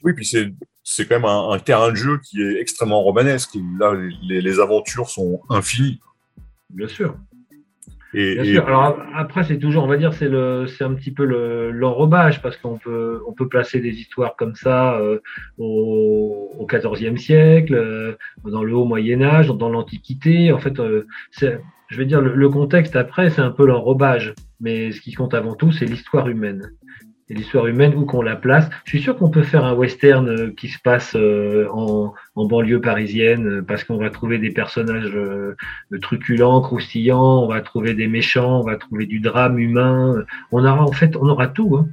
Oui, 0.04 0.14
puis 0.14 0.26
c'est 0.26 0.52
c'est 0.90 1.06
quand 1.06 1.16
même 1.16 1.26
un, 1.26 1.52
un, 1.52 1.60
terrain 1.60 1.92
de 1.92 1.98
jeu 1.98 2.18
qui 2.24 2.42
est 2.42 2.62
extrêmement 2.62 3.02
romanesque. 3.02 3.58
Là, 3.78 3.94
les, 4.24 4.40
les 4.40 4.60
aventures 4.62 5.10
sont 5.10 5.42
infinies. 5.50 6.00
Bien 6.70 6.88
sûr. 6.88 7.18
Et, 8.14 8.58
Alors 8.58 8.98
après, 9.14 9.44
c'est 9.44 9.60
toujours, 9.60 9.84
on 9.84 9.88
va 9.88 9.98
dire, 9.98 10.14
c'est 10.14 10.30
le, 10.30 10.66
c'est 10.66 10.86
un 10.86 10.94
petit 10.94 11.12
peu 11.12 11.26
l'enrobage 11.72 12.42
parce 12.42 12.56
qu'on 12.56 12.78
peut, 12.78 13.22
on 13.28 13.34
peut 13.34 13.50
placer 13.50 13.82
des 13.82 14.00
histoires 14.00 14.38
comme 14.38 14.56
ça 14.56 14.98
euh, 14.98 15.20
au, 15.58 16.56
au 16.58 16.66
XIVe 16.66 17.18
siècle, 17.18 17.76
euh, 17.76 18.14
dans 18.46 18.64
le 18.64 18.74
haut 18.74 18.86
Moyen 18.86 19.22
Âge, 19.22 19.50
dans 19.50 19.70
l'Antiquité. 19.70 20.54
En 20.54 20.58
fait, 20.58 20.80
euh, 20.80 21.06
je 21.42 21.98
vais 21.98 22.06
dire, 22.06 22.22
le, 22.22 22.34
le 22.34 22.50
contexte 22.50 22.96
après, 22.96 23.30
c'est 23.30 23.42
un 23.42 23.52
peu 23.52 23.66
l'enrobage, 23.66 24.36
mais 24.62 24.94
ce 24.94 25.02
qui 25.02 25.12
compte 25.12 25.34
avant 25.34 25.56
tout, 25.56 25.74
c'est 25.74 25.86
l'histoire 25.86 26.30
humaine 26.30 26.72
l'histoire 27.30 27.68
humaine 27.68 27.94
où 27.96 28.06
qu'on 28.06 28.22
la 28.22 28.36
place. 28.36 28.70
Je 28.86 28.92
suis 28.92 29.02
sûr 29.02 29.18
qu'on 29.18 29.30
peut 29.30 29.44
faire 29.44 29.66
un 29.66 29.74
western 29.74 30.28
euh, 30.30 30.54
qui 30.56 30.70
se 30.70 30.80
passe 30.80 31.14
euh, 31.16 31.68
en, 31.72 32.14
en 32.36 32.46
banlieue 32.46 32.82
parisienne 32.82 33.48
euh, 33.48 33.62
parce 33.62 33.84
qu'on 33.84 33.98
va 33.98 34.10
trouver 34.10 34.38
des 34.38 34.52
personnages 34.52 35.18
truculents, 36.02 36.62
croustillants, 36.62 37.44
on 37.44 37.48
va 37.48 37.62
trouver 37.62 37.94
des 37.94 38.08
méchants, 38.08 38.62
on 38.62 38.64
va 38.64 38.78
trouver 38.78 39.06
du 39.06 39.20
drame 39.20 39.60
humain. 39.60 40.24
On 40.52 40.66
aura 40.66 40.84
en 40.84 40.92
fait, 40.92 41.16
on 41.16 41.28
aura 41.28 41.48
tout. 41.48 41.78
Hein. 41.78 41.88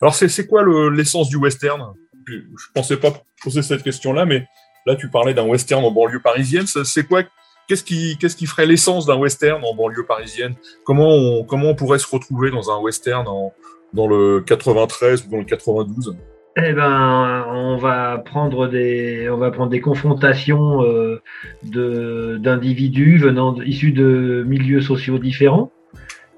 Alors 0.00 0.14
c'est 0.14 0.46
quoi 0.46 0.64
l'essence 0.90 1.28
du 1.28 1.36
western? 1.36 1.92
Je 2.26 2.66
pensais 2.74 2.96
pas 2.96 3.12
poser 3.42 3.62
cette 3.62 3.82
question-là, 3.82 4.24
mais 4.26 4.46
là 4.86 4.96
tu 4.96 5.08
parlais 5.08 5.34
d'un 5.34 5.44
western 5.44 5.84
en 5.84 5.90
banlieue 5.90 6.20
parisienne. 6.20 6.66
C'est 6.66 7.04
quoi 7.04 7.22
Qu'est-ce 7.68 7.84
qui, 7.84 8.16
qu'est-ce 8.18 8.36
qui 8.36 8.46
ferait 8.46 8.66
l'essence 8.66 9.04
d'un 9.04 9.16
western 9.16 9.62
en 9.62 9.74
banlieue 9.74 10.06
parisienne? 10.06 10.54
Comment 10.84 11.10
on, 11.10 11.44
comment 11.44 11.68
on 11.68 11.74
pourrait 11.74 11.98
se 11.98 12.06
retrouver 12.10 12.50
dans 12.50 12.70
un 12.70 12.78
western 12.80 13.28
en, 13.28 13.52
dans 13.92 14.06
le 14.06 14.40
93 14.40 15.26
ou 15.26 15.30
dans 15.30 15.36
le 15.36 15.44
92 15.44 16.16
eh 16.60 16.72
ben, 16.72 17.46
on 17.52 17.76
va 17.76 18.18
prendre 18.18 18.66
des, 18.66 19.28
on 19.30 19.36
va 19.36 19.52
prendre 19.52 19.70
des 19.70 19.80
confrontations 19.80 20.82
euh, 20.82 21.22
de 21.62 22.36
d'individus 22.38 23.18
venant 23.18 23.54
issus 23.60 23.92
de 23.92 24.44
milieux 24.44 24.80
sociaux 24.80 25.18
différents. 25.18 25.70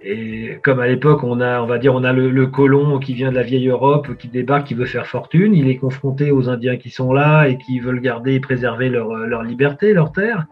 Et 0.03 0.59
comme 0.63 0.81
à 0.81 0.87
l'époque, 0.87 1.23
on 1.25 1.41
a, 1.41 1.61
on 1.61 1.67
va 1.67 1.77
dire, 1.77 1.95
on 1.95 2.05
a 2.05 2.13
le, 2.13 2.47
colon 2.47 2.99
qui 2.99 3.13
vient 3.13 3.31
de 3.31 3.37
la 3.37 3.43
vieille 3.43 3.69
Europe, 3.69 4.17
qui 4.17 4.29
débarque, 4.29 4.69
qui 4.69 4.75
veut 4.75 4.87
faire 4.87 5.07
fortune. 5.07 5.55
Il 5.55 5.69
est 5.69 5.77
confronté 5.77 6.31
aux 6.31 6.49
Indiens 6.49 6.79
qui 6.79 6.89
sont 6.89 7.13
là 7.13 7.49
et 7.49 7.59
qui 7.59 7.81
veulent 7.81 8.01
garder 8.01 8.35
et 8.35 8.41
préserver 8.41 8.89
leur, 8.89 9.15
leur 9.15 9.43
liberté, 9.43 9.93
leur 9.93 10.13
terre. 10.13 10.47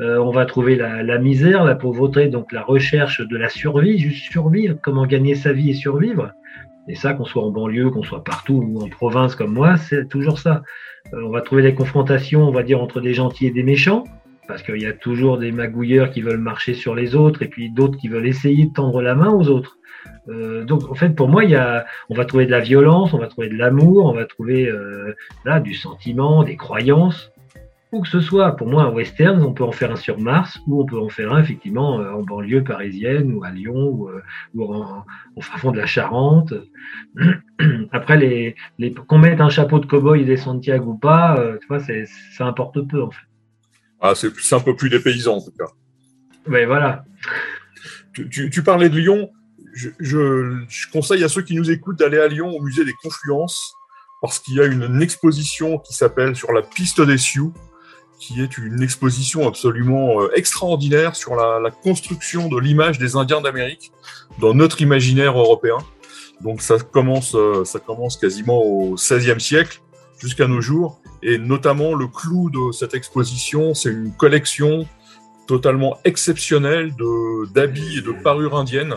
Euh, 0.00 0.18
on 0.18 0.30
va 0.30 0.44
trouver 0.44 0.76
la, 0.76 1.02
la, 1.02 1.18
misère, 1.18 1.64
la 1.64 1.76
pauvreté, 1.76 2.28
donc 2.28 2.52
la 2.52 2.62
recherche 2.62 3.26
de 3.26 3.36
la 3.38 3.48
survie, 3.48 3.98
juste 3.98 4.30
survivre, 4.30 4.76
comment 4.82 5.06
gagner 5.06 5.34
sa 5.34 5.52
vie 5.54 5.70
et 5.70 5.74
survivre. 5.74 6.32
Et 6.88 6.94
ça, 6.94 7.14
qu'on 7.14 7.24
soit 7.24 7.42
en 7.42 7.50
banlieue, 7.50 7.90
qu'on 7.90 8.02
soit 8.02 8.24
partout 8.24 8.62
ou 8.66 8.82
en 8.82 8.88
province 8.88 9.34
comme 9.34 9.54
moi, 9.54 9.76
c'est 9.78 10.08
toujours 10.08 10.38
ça. 10.38 10.62
Euh, 11.14 11.22
on 11.24 11.30
va 11.30 11.40
trouver 11.40 11.62
des 11.62 11.74
confrontations, 11.74 12.46
on 12.46 12.52
va 12.52 12.62
dire, 12.62 12.82
entre 12.82 13.00
des 13.00 13.14
gentils 13.14 13.46
et 13.46 13.50
des 13.50 13.62
méchants, 13.62 14.04
parce 14.50 14.64
qu'il 14.64 14.82
y 14.82 14.86
a 14.86 14.92
toujours 14.92 15.38
des 15.38 15.52
magouilleurs 15.52 16.10
qui 16.10 16.22
veulent 16.22 16.40
marcher 16.40 16.74
sur 16.74 16.96
les 16.96 17.14
autres 17.14 17.42
et 17.42 17.46
puis 17.46 17.70
d'autres 17.70 17.96
qui 17.96 18.08
veulent 18.08 18.26
essayer 18.26 18.66
de 18.66 18.72
tendre 18.72 19.00
la 19.00 19.14
main 19.14 19.30
aux 19.30 19.48
autres. 19.48 19.78
Euh, 20.28 20.64
donc 20.64 20.90
en 20.90 20.94
fait 20.94 21.10
pour 21.10 21.28
moi 21.28 21.44
il 21.44 21.50
y 21.50 21.54
a, 21.54 21.86
on 22.08 22.14
va 22.14 22.24
trouver 22.24 22.46
de 22.46 22.50
la 22.50 22.60
violence, 22.60 23.14
on 23.14 23.18
va 23.18 23.28
trouver 23.28 23.48
de 23.48 23.56
l'amour, 23.56 24.06
on 24.06 24.12
va 24.12 24.24
trouver 24.24 24.68
euh, 24.68 25.14
là 25.44 25.60
du 25.60 25.74
sentiment, 25.74 26.42
des 26.42 26.56
croyances. 26.56 27.30
où 27.92 28.00
que 28.02 28.08
ce 28.08 28.20
soit. 28.20 28.56
Pour 28.56 28.68
moi, 28.68 28.84
un 28.84 28.92
western, 28.92 29.42
on 29.42 29.52
peut 29.52 29.64
en 29.64 29.72
faire 29.72 29.92
un 29.92 29.96
sur 29.96 30.18
Mars 30.18 30.58
ou 30.66 30.82
on 30.82 30.86
peut 30.86 30.98
en 30.98 31.08
faire 31.08 31.32
un 31.32 31.40
effectivement 31.40 31.94
en 31.96 32.22
banlieue 32.22 32.64
parisienne 32.64 33.32
ou 33.32 33.44
à 33.44 33.50
Lyon 33.50 33.82
ou, 33.94 34.10
ou 34.54 34.74
en, 34.74 35.04
au 35.36 35.40
fond 35.40 35.70
de 35.72 35.78
la 35.78 35.86
Charente. 35.86 36.54
Après, 37.92 38.16
les, 38.16 38.56
les 38.78 38.92
qu'on 38.92 39.18
mette 39.18 39.40
un 39.40 39.48
chapeau 39.48 39.78
de 39.78 39.86
cow-boy 39.86 40.24
des 40.24 40.36
Santiago 40.36 40.92
ou 40.92 40.98
pas, 40.98 41.36
tu 41.60 41.66
vois, 41.68 41.80
ça 41.80 42.46
importe 42.46 42.80
peu 42.82 43.02
en 43.02 43.10
fait. 43.10 43.29
Ah, 44.00 44.14
c'est 44.14 44.54
un 44.54 44.60
peu 44.60 44.74
plus 44.74 44.90
des 44.90 45.00
paysans 45.00 45.36
en 45.36 45.42
tout 45.42 45.52
cas. 45.58 45.66
Oui, 46.46 46.64
voilà. 46.64 47.04
Tu, 48.14 48.50
tu, 48.50 48.62
parlais 48.62 48.88
de 48.88 48.96
Lyon. 48.96 49.30
Je, 49.74 49.90
je, 50.00 50.90
conseille 50.90 51.22
à 51.22 51.28
ceux 51.28 51.42
qui 51.42 51.54
nous 51.54 51.70
écoutent 51.70 51.98
d'aller 51.98 52.18
à 52.18 52.26
Lyon 52.26 52.48
au 52.48 52.60
musée 52.60 52.84
des 52.84 52.94
Confluences 53.02 53.74
parce 54.20 54.38
qu'il 54.38 54.54
y 54.54 54.60
a 54.60 54.66
une, 54.66 55.00
exposition 55.00 55.78
qui 55.78 55.94
s'appelle 55.94 56.34
Sur 56.34 56.52
la 56.52 56.62
piste 56.62 57.00
des 57.00 57.18
Sioux, 57.18 57.54
qui 58.18 58.42
est 58.42 58.58
une 58.58 58.82
exposition 58.82 59.46
absolument 59.46 60.22
euh, 60.22 60.30
extraordinaire 60.34 61.16
sur 61.16 61.36
la, 61.36 61.60
la 61.60 61.70
construction 61.70 62.48
de 62.48 62.58
l'image 62.58 62.98
des 62.98 63.16
Indiens 63.16 63.40
d'Amérique 63.40 63.92
dans 64.40 64.54
notre 64.54 64.82
imaginaire 64.82 65.38
européen. 65.38 65.78
Donc 66.40 66.62
ça 66.62 66.78
commence, 66.78 67.34
euh, 67.34 67.64
ça 67.64 67.78
commence 67.78 68.16
quasiment 68.16 68.62
au 68.62 68.94
XVIe 68.94 69.40
siècle 69.40 69.80
jusqu'à 70.18 70.46
nos 70.46 70.60
jours. 70.60 70.99
Et 71.22 71.38
notamment, 71.38 71.94
le 71.94 72.06
clou 72.06 72.50
de 72.50 72.72
cette 72.72 72.94
exposition, 72.94 73.74
c'est 73.74 73.90
une 73.90 74.12
collection 74.12 74.86
totalement 75.46 75.98
exceptionnelle 76.04 76.92
d'habits 77.52 77.98
et 77.98 78.02
de 78.02 78.12
parures 78.12 78.56
indiennes 78.56 78.96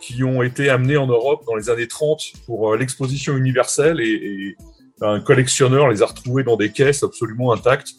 qui 0.00 0.22
ont 0.22 0.42
été 0.42 0.68
amenés 0.68 0.98
en 0.98 1.06
Europe 1.06 1.44
dans 1.46 1.54
les 1.54 1.70
années 1.70 1.88
30 1.88 2.20
pour 2.44 2.72
euh, 2.72 2.76
l'exposition 2.76 3.36
universelle 3.36 4.00
et, 4.00 4.56
un 5.00 5.20
collectionneur 5.20 5.88
les 5.88 6.02
a 6.02 6.06
retrouvés 6.06 6.44
dans 6.44 6.56
des 6.56 6.70
caisses 6.70 7.02
absolument 7.02 7.52
intactes. 7.52 7.90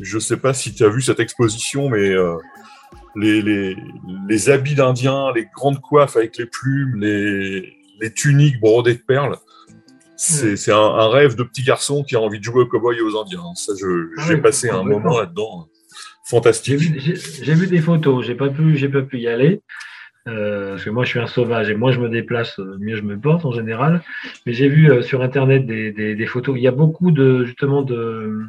Je 0.00 0.16
ne 0.16 0.20
sais 0.20 0.36
pas 0.36 0.52
si 0.52 0.74
tu 0.74 0.84
as 0.84 0.88
vu 0.88 1.00
cette 1.00 1.18
exposition, 1.18 1.88
mais 1.88 2.10
euh, 2.10 2.36
les, 3.16 3.74
les, 4.28 4.50
habits 4.50 4.74
d'Indiens, 4.74 5.32
les 5.34 5.46
grandes 5.56 5.80
coiffes 5.80 6.16
avec 6.16 6.36
les 6.36 6.44
plumes, 6.44 6.96
les, 6.96 7.72
les 8.00 8.12
tuniques 8.12 8.60
brodées 8.60 8.94
de 8.94 9.00
perles, 9.00 9.38
c'est 10.22 10.72
un, 10.72 10.76
un, 10.76 11.08
rêve 11.08 11.34
de 11.36 11.42
petit 11.42 11.62
garçon 11.62 12.04
qui 12.04 12.16
a 12.16 12.20
envie 12.20 12.38
de 12.38 12.44
jouer 12.44 12.62
au 12.62 12.66
cowboy 12.66 12.96
et 12.96 13.02
aux 13.02 13.20
Indiens. 13.20 13.54
Ça, 13.54 13.72
ah 13.74 14.22
j'ai 14.26 14.36
passé 14.36 14.70
un 14.70 14.82
moment 14.82 15.18
là-dedans 15.18 15.68
fantastique. 16.24 16.78
J'ai 16.78 17.54
vu, 17.54 17.66
des 17.66 17.80
photos, 17.80 18.24
j'ai 18.24 18.34
pas 18.34 18.48
pu, 18.48 18.76
j'ai 18.76 18.88
pas 18.88 19.02
pu 19.02 19.18
y 19.18 19.28
aller. 19.28 19.60
Euh, 20.28 20.70
parce 20.70 20.84
que 20.84 20.90
moi 20.90 21.04
je 21.04 21.10
suis 21.10 21.18
un 21.18 21.26
sauvage 21.26 21.68
et 21.68 21.74
moi 21.74 21.90
je 21.90 21.98
me 21.98 22.08
déplace, 22.08 22.56
euh, 22.60 22.76
mieux 22.78 22.94
je 22.94 23.02
me 23.02 23.18
porte 23.18 23.44
en 23.44 23.50
général. 23.50 24.02
Mais 24.46 24.52
j'ai 24.52 24.68
vu 24.68 24.88
euh, 24.88 25.02
sur 25.02 25.20
internet 25.20 25.66
des, 25.66 25.90
des, 25.90 26.14
des, 26.14 26.26
photos. 26.26 26.54
Il 26.56 26.62
y 26.62 26.68
a 26.68 26.72
beaucoup 26.72 27.10
de 27.10 27.44
justement 27.44 27.82
de 27.82 28.42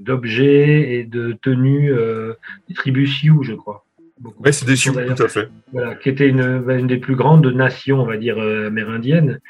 d'objets 0.00 0.98
et 0.98 1.04
de 1.04 1.32
tenues 1.40 1.92
euh, 1.92 2.34
des 2.68 2.74
tribus 2.74 3.18
Sioux, 3.18 3.42
je 3.44 3.54
crois. 3.54 3.86
Oui, 4.44 4.52
c'est 4.52 4.66
des 4.66 4.76
Sioux, 4.76 4.92
tout 4.92 5.22
à 5.22 5.28
fait. 5.28 5.48
Voilà, 5.72 5.94
qui 5.94 6.08
était 6.08 6.28
une, 6.28 6.58
bah, 6.58 6.74
une, 6.74 6.86
des 6.86 6.96
plus 6.98 7.16
grandes 7.16 7.46
nations, 7.46 8.00
on 8.00 8.06
va 8.06 8.16
dire, 8.16 8.38
amérindiennes. 8.38 9.40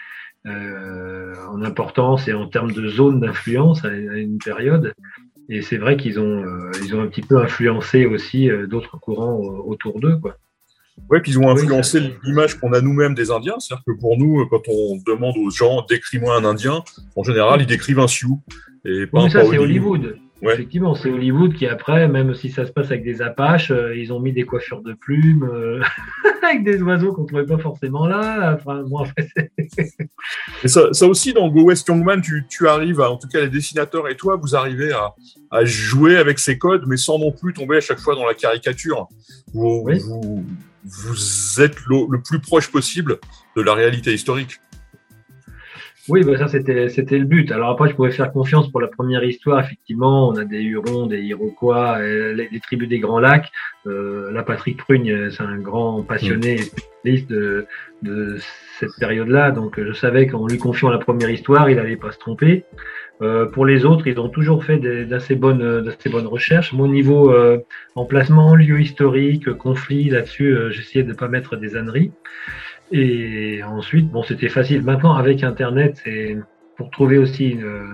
Euh, 0.46 1.35
en 1.48 1.61
importance 1.62 2.28
et 2.28 2.32
en 2.32 2.46
termes 2.46 2.70
de 2.70 2.87
zone 2.87 3.18
d'influence 3.18 3.85
à, 3.85 3.88
une 3.88 4.38
période. 4.38 4.92
Et 5.48 5.61
c'est 5.61 5.76
vrai 5.76 5.96
qu'ils 5.96 6.20
ont, 6.20 6.44
euh, 6.44 6.70
ils 6.85 6.94
ont 6.94 7.02
un 7.02 7.09
petit 7.09 7.22
peu 7.22 7.38
influencé 7.38 8.06
aussi 8.06 8.48
euh, 8.48 8.68
d'autres 8.68 8.96
courants 8.96 9.38
autour 9.38 9.98
d'eux. 9.98 10.16
Quoi. 10.18 10.37
Ouais, 11.11 11.20
puis 11.20 11.32
ils 11.32 11.38
ont 11.40 11.50
influencé 11.50 12.12
l'image 12.22 12.61
qu'on 12.61 12.72
a 12.74 12.80
nous-mêmes 12.80 13.14
des 13.14 13.32
Indiens. 13.32 13.59
C'est-à-dire 13.59 13.82
que 13.88 13.98
pour 13.98 14.16
nous, 14.18 14.46
quand 14.46 14.68
on 14.68 14.98
demande 15.04 15.37
aux 15.37 15.50
gens 15.50 15.85
décris-moi 15.88 16.37
un 16.37 16.44
Indien, 16.44 16.85
en 17.16 17.24
général, 17.24 17.62
ils 17.62 17.66
décrivent 17.66 17.98
un 17.98 18.09
Sioux. 18.09 18.40
Et 18.85 19.06
pas 19.06 19.28
ça, 19.28 19.44
c'est 19.44 19.59
Hollywood. 19.59 20.16
Effectivement, 20.42 20.94
c'est 20.94 21.11
Hollywood 21.11 21.55
qui 21.55 21.66
après, 21.66 22.09
même 22.09 22.35
si 22.35 22.51
ça 22.51 22.66
se 22.66 22.72
passe 22.72 22.87
avec 22.87 23.05
des 23.05 23.22
Apaches, 23.22 23.70
euh, 23.70 23.96
ils 23.96 24.12
ont 24.12 24.20
mis 24.20 24.33
des 24.33 24.44
coiffures 24.44 24.83
de 24.83 24.92
plumes 24.92 25.49
euh, 25.51 25.83
avec 26.42 26.62
des 26.62 26.83
oiseaux 26.83 27.12
qu'on 27.14 27.25
trouvait 27.25 27.46
pas 27.46 27.59
forcément 27.59 28.07
là. 28.07 28.55
Enfin, 28.55 28.83
bon, 28.83 29.05
et 30.62 30.68
ça, 30.68 30.92
ça, 30.92 31.07
aussi, 31.07 31.33
dans 31.33 31.49
Go 31.49 31.62
West 31.64 31.88
Youngman, 31.88 32.20
tu, 32.20 32.44
tu, 32.49 32.68
arrives, 32.68 33.01
à, 33.01 33.11
en 33.11 33.16
tout 33.16 33.29
cas 33.29 33.40
les 33.40 33.49
dessinateurs 33.49 34.09
et 34.09 34.16
toi, 34.16 34.37
vous 34.37 34.55
arrivez 34.55 34.92
à, 34.92 35.14
à, 35.51 35.64
jouer 35.64 36.18
avec 36.18 36.38
ces 36.38 36.59
codes, 36.59 36.85
mais 36.87 36.99
sans 36.99 37.18
non 37.18 37.33
plus 37.33 37.55
tomber 37.55 37.79
à 37.79 37.81
chaque 37.81 38.01
fois 38.01 38.14
dans 38.14 38.27
la 38.27 38.35
caricature. 38.35 39.09
Vous, 39.55 39.88
vous, 40.05 40.44
vous 40.85 41.61
êtes 41.62 41.77
le 41.88 42.20
plus 42.20 42.40
proche 42.40 42.70
possible 42.70 43.18
de 43.57 43.62
la 43.62 43.72
réalité 43.72 44.12
historique. 44.12 44.61
Oui, 46.09 46.23
bah 46.23 46.38
ça 46.38 46.47
c'était 46.47 46.88
c'était 46.88 47.19
le 47.19 47.25
but. 47.25 47.51
Alors 47.51 47.71
après, 47.71 47.88
je 47.88 47.95
pouvais 47.95 48.12
faire 48.12 48.33
confiance 48.33 48.71
pour 48.71 48.81
la 48.81 48.87
première 48.87 49.25
histoire. 49.25 49.61
Effectivement, 49.61 50.29
on 50.29 50.37
a 50.37 50.45
des 50.45 50.62
Hurons, 50.62 51.07
des 51.07 51.21
Iroquois, 51.21 51.99
euh, 51.99 52.33
les, 52.33 52.61
tribus 52.61 52.88
des 52.88 53.01
Grands 53.01 53.19
Lacs. 53.19 53.51
Euh, 53.87 54.31
là, 54.31 54.45
Patrick 54.45 54.77
Prugne, 54.77 55.31
c'est 55.31 55.42
un 55.42 55.59
grand 55.59 56.03
passionné 56.03 56.59
spécialiste 56.59 57.29
de, 57.29 57.66
de 58.03 58.37
cette 58.79 58.92
période-là. 59.01 59.51
Donc, 59.51 59.81
je 59.83 59.92
savais 59.92 60.29
qu'en 60.29 60.47
lui 60.47 60.59
confiant 60.59 60.90
la 60.90 60.99
première 60.99 61.31
histoire, 61.31 61.69
il 61.71 61.77
n'allait 61.77 61.97
pas 61.97 62.12
se 62.12 62.19
tromper. 62.19 62.64
Euh, 63.22 63.46
pour 63.46 63.64
les 63.64 63.85
autres, 63.85 64.07
ils 64.07 64.20
ont 64.20 64.29
toujours 64.29 64.64
fait 64.64 64.79
d'assez 65.07 65.37
bonnes, 65.37 65.83
d'assez 65.83 66.11
bonnes 66.11 66.26
recherches. 66.26 66.72
Mon 66.72 66.88
niveau 66.88 67.33
euh, 67.33 67.59
emplacement, 67.94 68.55
lieu 68.55 68.81
historique, 68.81 69.52
conflit, 69.55 70.11
là-dessus, 70.11 70.55
euh, 70.55 70.70
j'essayais 70.70 71.02
de 71.02 71.11
ne 71.11 71.14
pas 71.14 71.29
mettre 71.29 71.57
des 71.57 71.76
âneries. 71.76 72.12
Et 72.92 73.62
ensuite, 73.64 74.11
bon, 74.11 74.22
c'était 74.22 74.48
facile. 74.48 74.83
Maintenant, 74.83 75.14
avec 75.14 75.42
Internet, 75.42 76.00
c'est 76.05 76.37
pour 76.76 76.90
trouver 76.90 77.18
aussi 77.18 77.59
euh, 77.62 77.87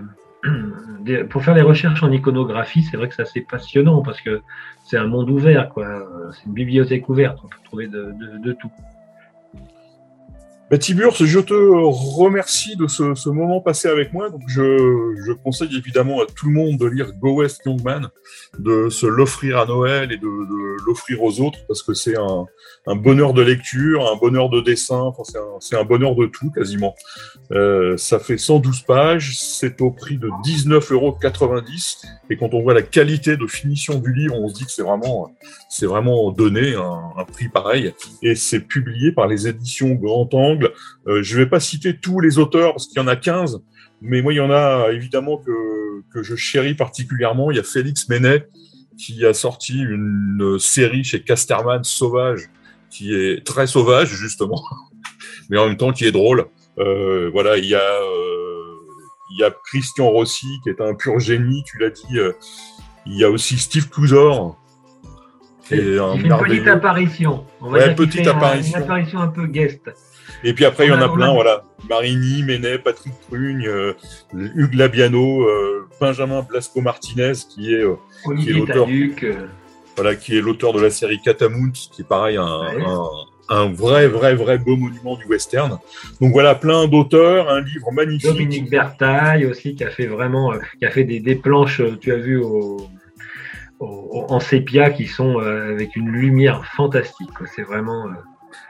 pour 1.30 1.44
faire 1.44 1.54
les 1.54 1.62
recherches 1.62 2.02
en 2.02 2.10
iconographie, 2.10 2.82
c'est 2.82 2.96
vrai 2.96 3.08
que 3.08 3.14
c'est 3.14 3.22
assez 3.22 3.42
passionnant 3.42 4.02
parce 4.02 4.20
que 4.20 4.42
c'est 4.84 4.98
un 4.98 5.06
monde 5.06 5.30
ouvert, 5.30 5.68
quoi. 5.68 5.86
C'est 6.32 6.46
une 6.46 6.52
bibliothèque 6.52 7.08
ouverte. 7.08 7.38
On 7.44 7.48
peut 7.48 7.58
trouver 7.64 7.86
de, 7.86 8.12
de, 8.12 8.38
de 8.42 8.52
tout. 8.52 8.70
Bah, 10.72 10.78
Tiburce, 10.78 11.22
je 11.26 11.38
te 11.38 11.52
remercie 11.52 12.76
de 12.76 12.86
ce, 12.86 13.28
moment 13.28 13.60
passé 13.60 13.88
avec 13.88 14.14
moi. 14.14 14.30
Donc, 14.30 14.40
je, 14.48 15.32
conseille 15.44 15.76
évidemment 15.76 16.22
à 16.22 16.24
tout 16.24 16.46
le 16.46 16.54
monde 16.54 16.78
de 16.78 16.86
lire 16.86 17.12
Go 17.20 17.40
West 17.40 17.60
Young 17.66 17.84
Man, 17.84 18.08
de 18.58 18.88
se 18.88 19.04
l'offrir 19.04 19.58
à 19.58 19.66
Noël 19.66 20.12
et 20.12 20.16
de, 20.16 20.28
l'offrir 20.86 21.22
aux 21.22 21.42
autres 21.42 21.58
parce 21.68 21.82
que 21.82 21.92
c'est 21.92 22.14
un, 22.16 22.96
bonheur 22.96 23.34
de 23.34 23.42
lecture, 23.42 24.10
un 24.10 24.16
bonheur 24.16 24.48
de 24.48 24.62
dessin, 24.62 25.12
c'est 25.60 25.76
un, 25.76 25.84
bonheur 25.84 26.14
de 26.14 26.24
tout 26.24 26.50
quasiment. 26.50 26.94
Euh, 27.50 27.98
ça 27.98 28.18
fait 28.18 28.38
112 28.38 28.80
pages, 28.80 29.38
c'est 29.38 29.82
au 29.82 29.90
prix 29.90 30.16
de 30.16 30.28
19,90 30.42 30.94
euros. 30.94 31.18
Et 32.30 32.36
quand 32.38 32.54
on 32.54 32.62
voit 32.62 32.72
la 32.72 32.80
qualité 32.80 33.36
de 33.36 33.46
finition 33.46 33.98
du 33.98 34.14
livre, 34.14 34.40
on 34.40 34.48
se 34.48 34.54
dit 34.54 34.64
que 34.64 34.70
c'est 34.70 34.82
vraiment, 35.86 36.32
donné 36.32 36.74
un 36.76 37.24
prix 37.30 37.50
pareil. 37.50 37.92
Et 38.22 38.34
c'est 38.36 38.60
publié 38.60 39.12
par 39.12 39.26
les 39.26 39.46
éditions 39.46 39.90
Grand 39.90 40.32
Angle 40.32 40.61
euh, 41.06 41.22
je 41.22 41.36
ne 41.36 41.42
vais 41.42 41.48
pas 41.48 41.60
citer 41.60 41.98
tous 41.98 42.20
les 42.20 42.38
auteurs 42.38 42.72
parce 42.72 42.86
qu'il 42.86 43.00
y 43.00 43.04
en 43.04 43.08
a 43.08 43.16
15, 43.16 43.62
mais 44.00 44.22
moi, 44.22 44.32
il 44.32 44.36
y 44.36 44.40
en 44.40 44.50
a 44.50 44.88
évidemment 44.92 45.38
que, 45.38 45.52
que 46.12 46.22
je 46.22 46.34
chéris 46.34 46.74
particulièrement. 46.74 47.50
Il 47.50 47.56
y 47.56 47.60
a 47.60 47.62
Félix 47.62 48.08
Menet 48.08 48.48
qui 48.98 49.24
a 49.24 49.32
sorti 49.32 49.80
une 49.80 50.58
série 50.58 51.04
chez 51.04 51.22
Casterman 51.22 51.84
Sauvage, 51.84 52.50
qui 52.90 53.14
est 53.14 53.44
très 53.46 53.66
sauvage, 53.66 54.08
justement, 54.08 54.62
mais 55.50 55.58
en 55.58 55.68
même 55.68 55.76
temps 55.76 55.92
qui 55.92 56.04
est 56.04 56.12
drôle. 56.12 56.46
Euh, 56.78 57.30
voilà, 57.32 57.58
il 57.58 57.66
y 57.66 57.74
a 57.74 57.80
euh, 57.80 58.62
il 59.30 59.40
y 59.40 59.44
a 59.44 59.50
Christian 59.66 60.08
Rossi 60.08 60.46
qui 60.62 60.70
est 60.70 60.80
un 60.80 60.94
pur 60.94 61.18
génie, 61.18 61.62
tu 61.64 61.78
l'as 61.78 61.90
dit. 61.90 62.18
Il 63.06 63.16
y 63.16 63.24
a 63.24 63.30
aussi 63.30 63.58
Steve 63.58 63.88
Clouzor. 63.88 64.58
Qui 65.66 65.74
est 65.74 65.98
un 65.98 66.14
une 66.14 66.36
petite 66.36 66.66
apparition. 66.66 67.46
On 67.60 67.70
va 67.70 67.78
ouais, 67.78 67.94
petite 67.94 68.26
apparition. 68.26 68.76
Une 68.76 68.82
apparition 68.82 69.20
un 69.20 69.28
peu 69.28 69.46
guest. 69.46 69.90
Et 70.44 70.54
puis 70.54 70.64
après, 70.64 70.86
il 70.86 70.90
y 70.90 70.92
en 70.92 71.00
a 71.00 71.08
plein, 71.08 71.32
voilà. 71.32 71.62
Marini, 71.88 72.42
Menet, 72.42 72.78
Patrick 72.78 73.12
Prugne, 73.28 73.66
euh, 73.66 73.94
Hugues 74.34 74.74
Labiano, 74.74 75.42
euh, 75.42 75.88
Benjamin 76.00 76.42
Blasco 76.42 76.80
Martinez, 76.80 77.32
qui 77.48 77.74
est, 77.74 77.82
euh, 77.84 77.96
qui 78.38 78.50
est 78.50 78.52
l'auteur. 78.52 78.88
Voilà, 79.96 80.14
qui 80.14 80.36
est 80.36 80.40
l'auteur 80.40 80.72
de 80.72 80.80
la 80.80 80.90
série 80.90 81.20
Catamount, 81.20 81.72
qui 81.72 82.02
est 82.02 82.08
pareil, 82.08 82.38
un, 82.38 82.44
un, 82.44 83.08
un, 83.50 83.72
vrai, 83.72 84.08
vrai, 84.08 84.34
vrai 84.34 84.58
beau 84.58 84.76
monument 84.76 85.16
du 85.16 85.26
western. 85.26 85.78
Donc 86.20 86.32
voilà, 86.32 86.54
plein 86.54 86.88
d'auteurs, 86.88 87.50
un 87.50 87.60
livre 87.60 87.92
magnifique. 87.92 88.30
Dominique 88.30 88.70
Bertaille 88.70 89.44
aussi, 89.44 89.74
qui 89.74 89.84
a 89.84 89.90
fait 89.90 90.06
vraiment, 90.06 90.54
qui 90.78 90.86
a 90.86 90.90
fait 90.90 91.04
des, 91.04 91.20
des 91.20 91.34
planches, 91.36 91.82
tu 92.00 92.12
as 92.12 92.16
vu 92.16 92.38
au, 92.38 92.78
en 93.80 94.40
sépia, 94.40 94.90
qui 94.90 95.06
sont 95.06 95.38
avec 95.38 95.94
une 95.94 96.08
lumière 96.10 96.64
fantastique. 96.74 97.30
C'est 97.54 97.62
vraiment. 97.62 98.06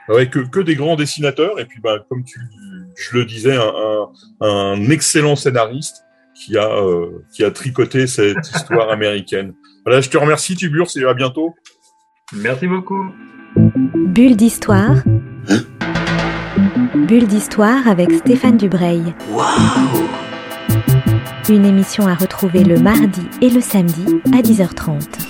Ouais, 0.09 0.29
que, 0.29 0.39
que, 0.39 0.59
des 0.59 0.75
grands 0.75 0.95
dessinateurs, 0.95 1.59
et 1.59 1.65
puis 1.65 1.79
bah, 1.81 2.05
comme 2.09 2.23
tu, 2.23 2.39
je 2.95 3.17
le 3.17 3.25
disais, 3.25 3.55
un, 3.55 3.73
un, 4.41 4.47
un 4.47 4.89
excellent 4.89 5.35
scénariste 5.35 6.03
qui 6.33 6.57
a, 6.57 6.69
euh, 6.69 7.23
qui 7.33 7.43
a 7.43 7.51
tricoté 7.51 8.07
cette 8.07 8.47
histoire 8.53 8.89
américaine. 8.91 9.53
Voilà, 9.85 10.01
je 10.01 10.09
te 10.09 10.17
remercie 10.17 10.55
Tibur, 10.55 10.87
et 10.95 11.03
à 11.05 11.13
bientôt. 11.13 11.53
Merci 12.33 12.67
beaucoup. 12.67 13.11
Bulle 13.55 14.35
d'histoire. 14.35 14.95
Bulle 16.95 17.27
d'histoire 17.27 17.87
avec 17.87 18.11
Stéphane 18.11 18.57
Dubreuil. 18.57 19.13
Waouh 19.29 20.07
Une 21.49 21.65
émission 21.65 22.07
à 22.07 22.15
retrouver 22.15 22.63
le 22.63 22.79
mardi 22.79 23.27
et 23.41 23.49
le 23.49 23.61
samedi 23.61 24.21
à 24.33 24.41
10h30. 24.41 25.23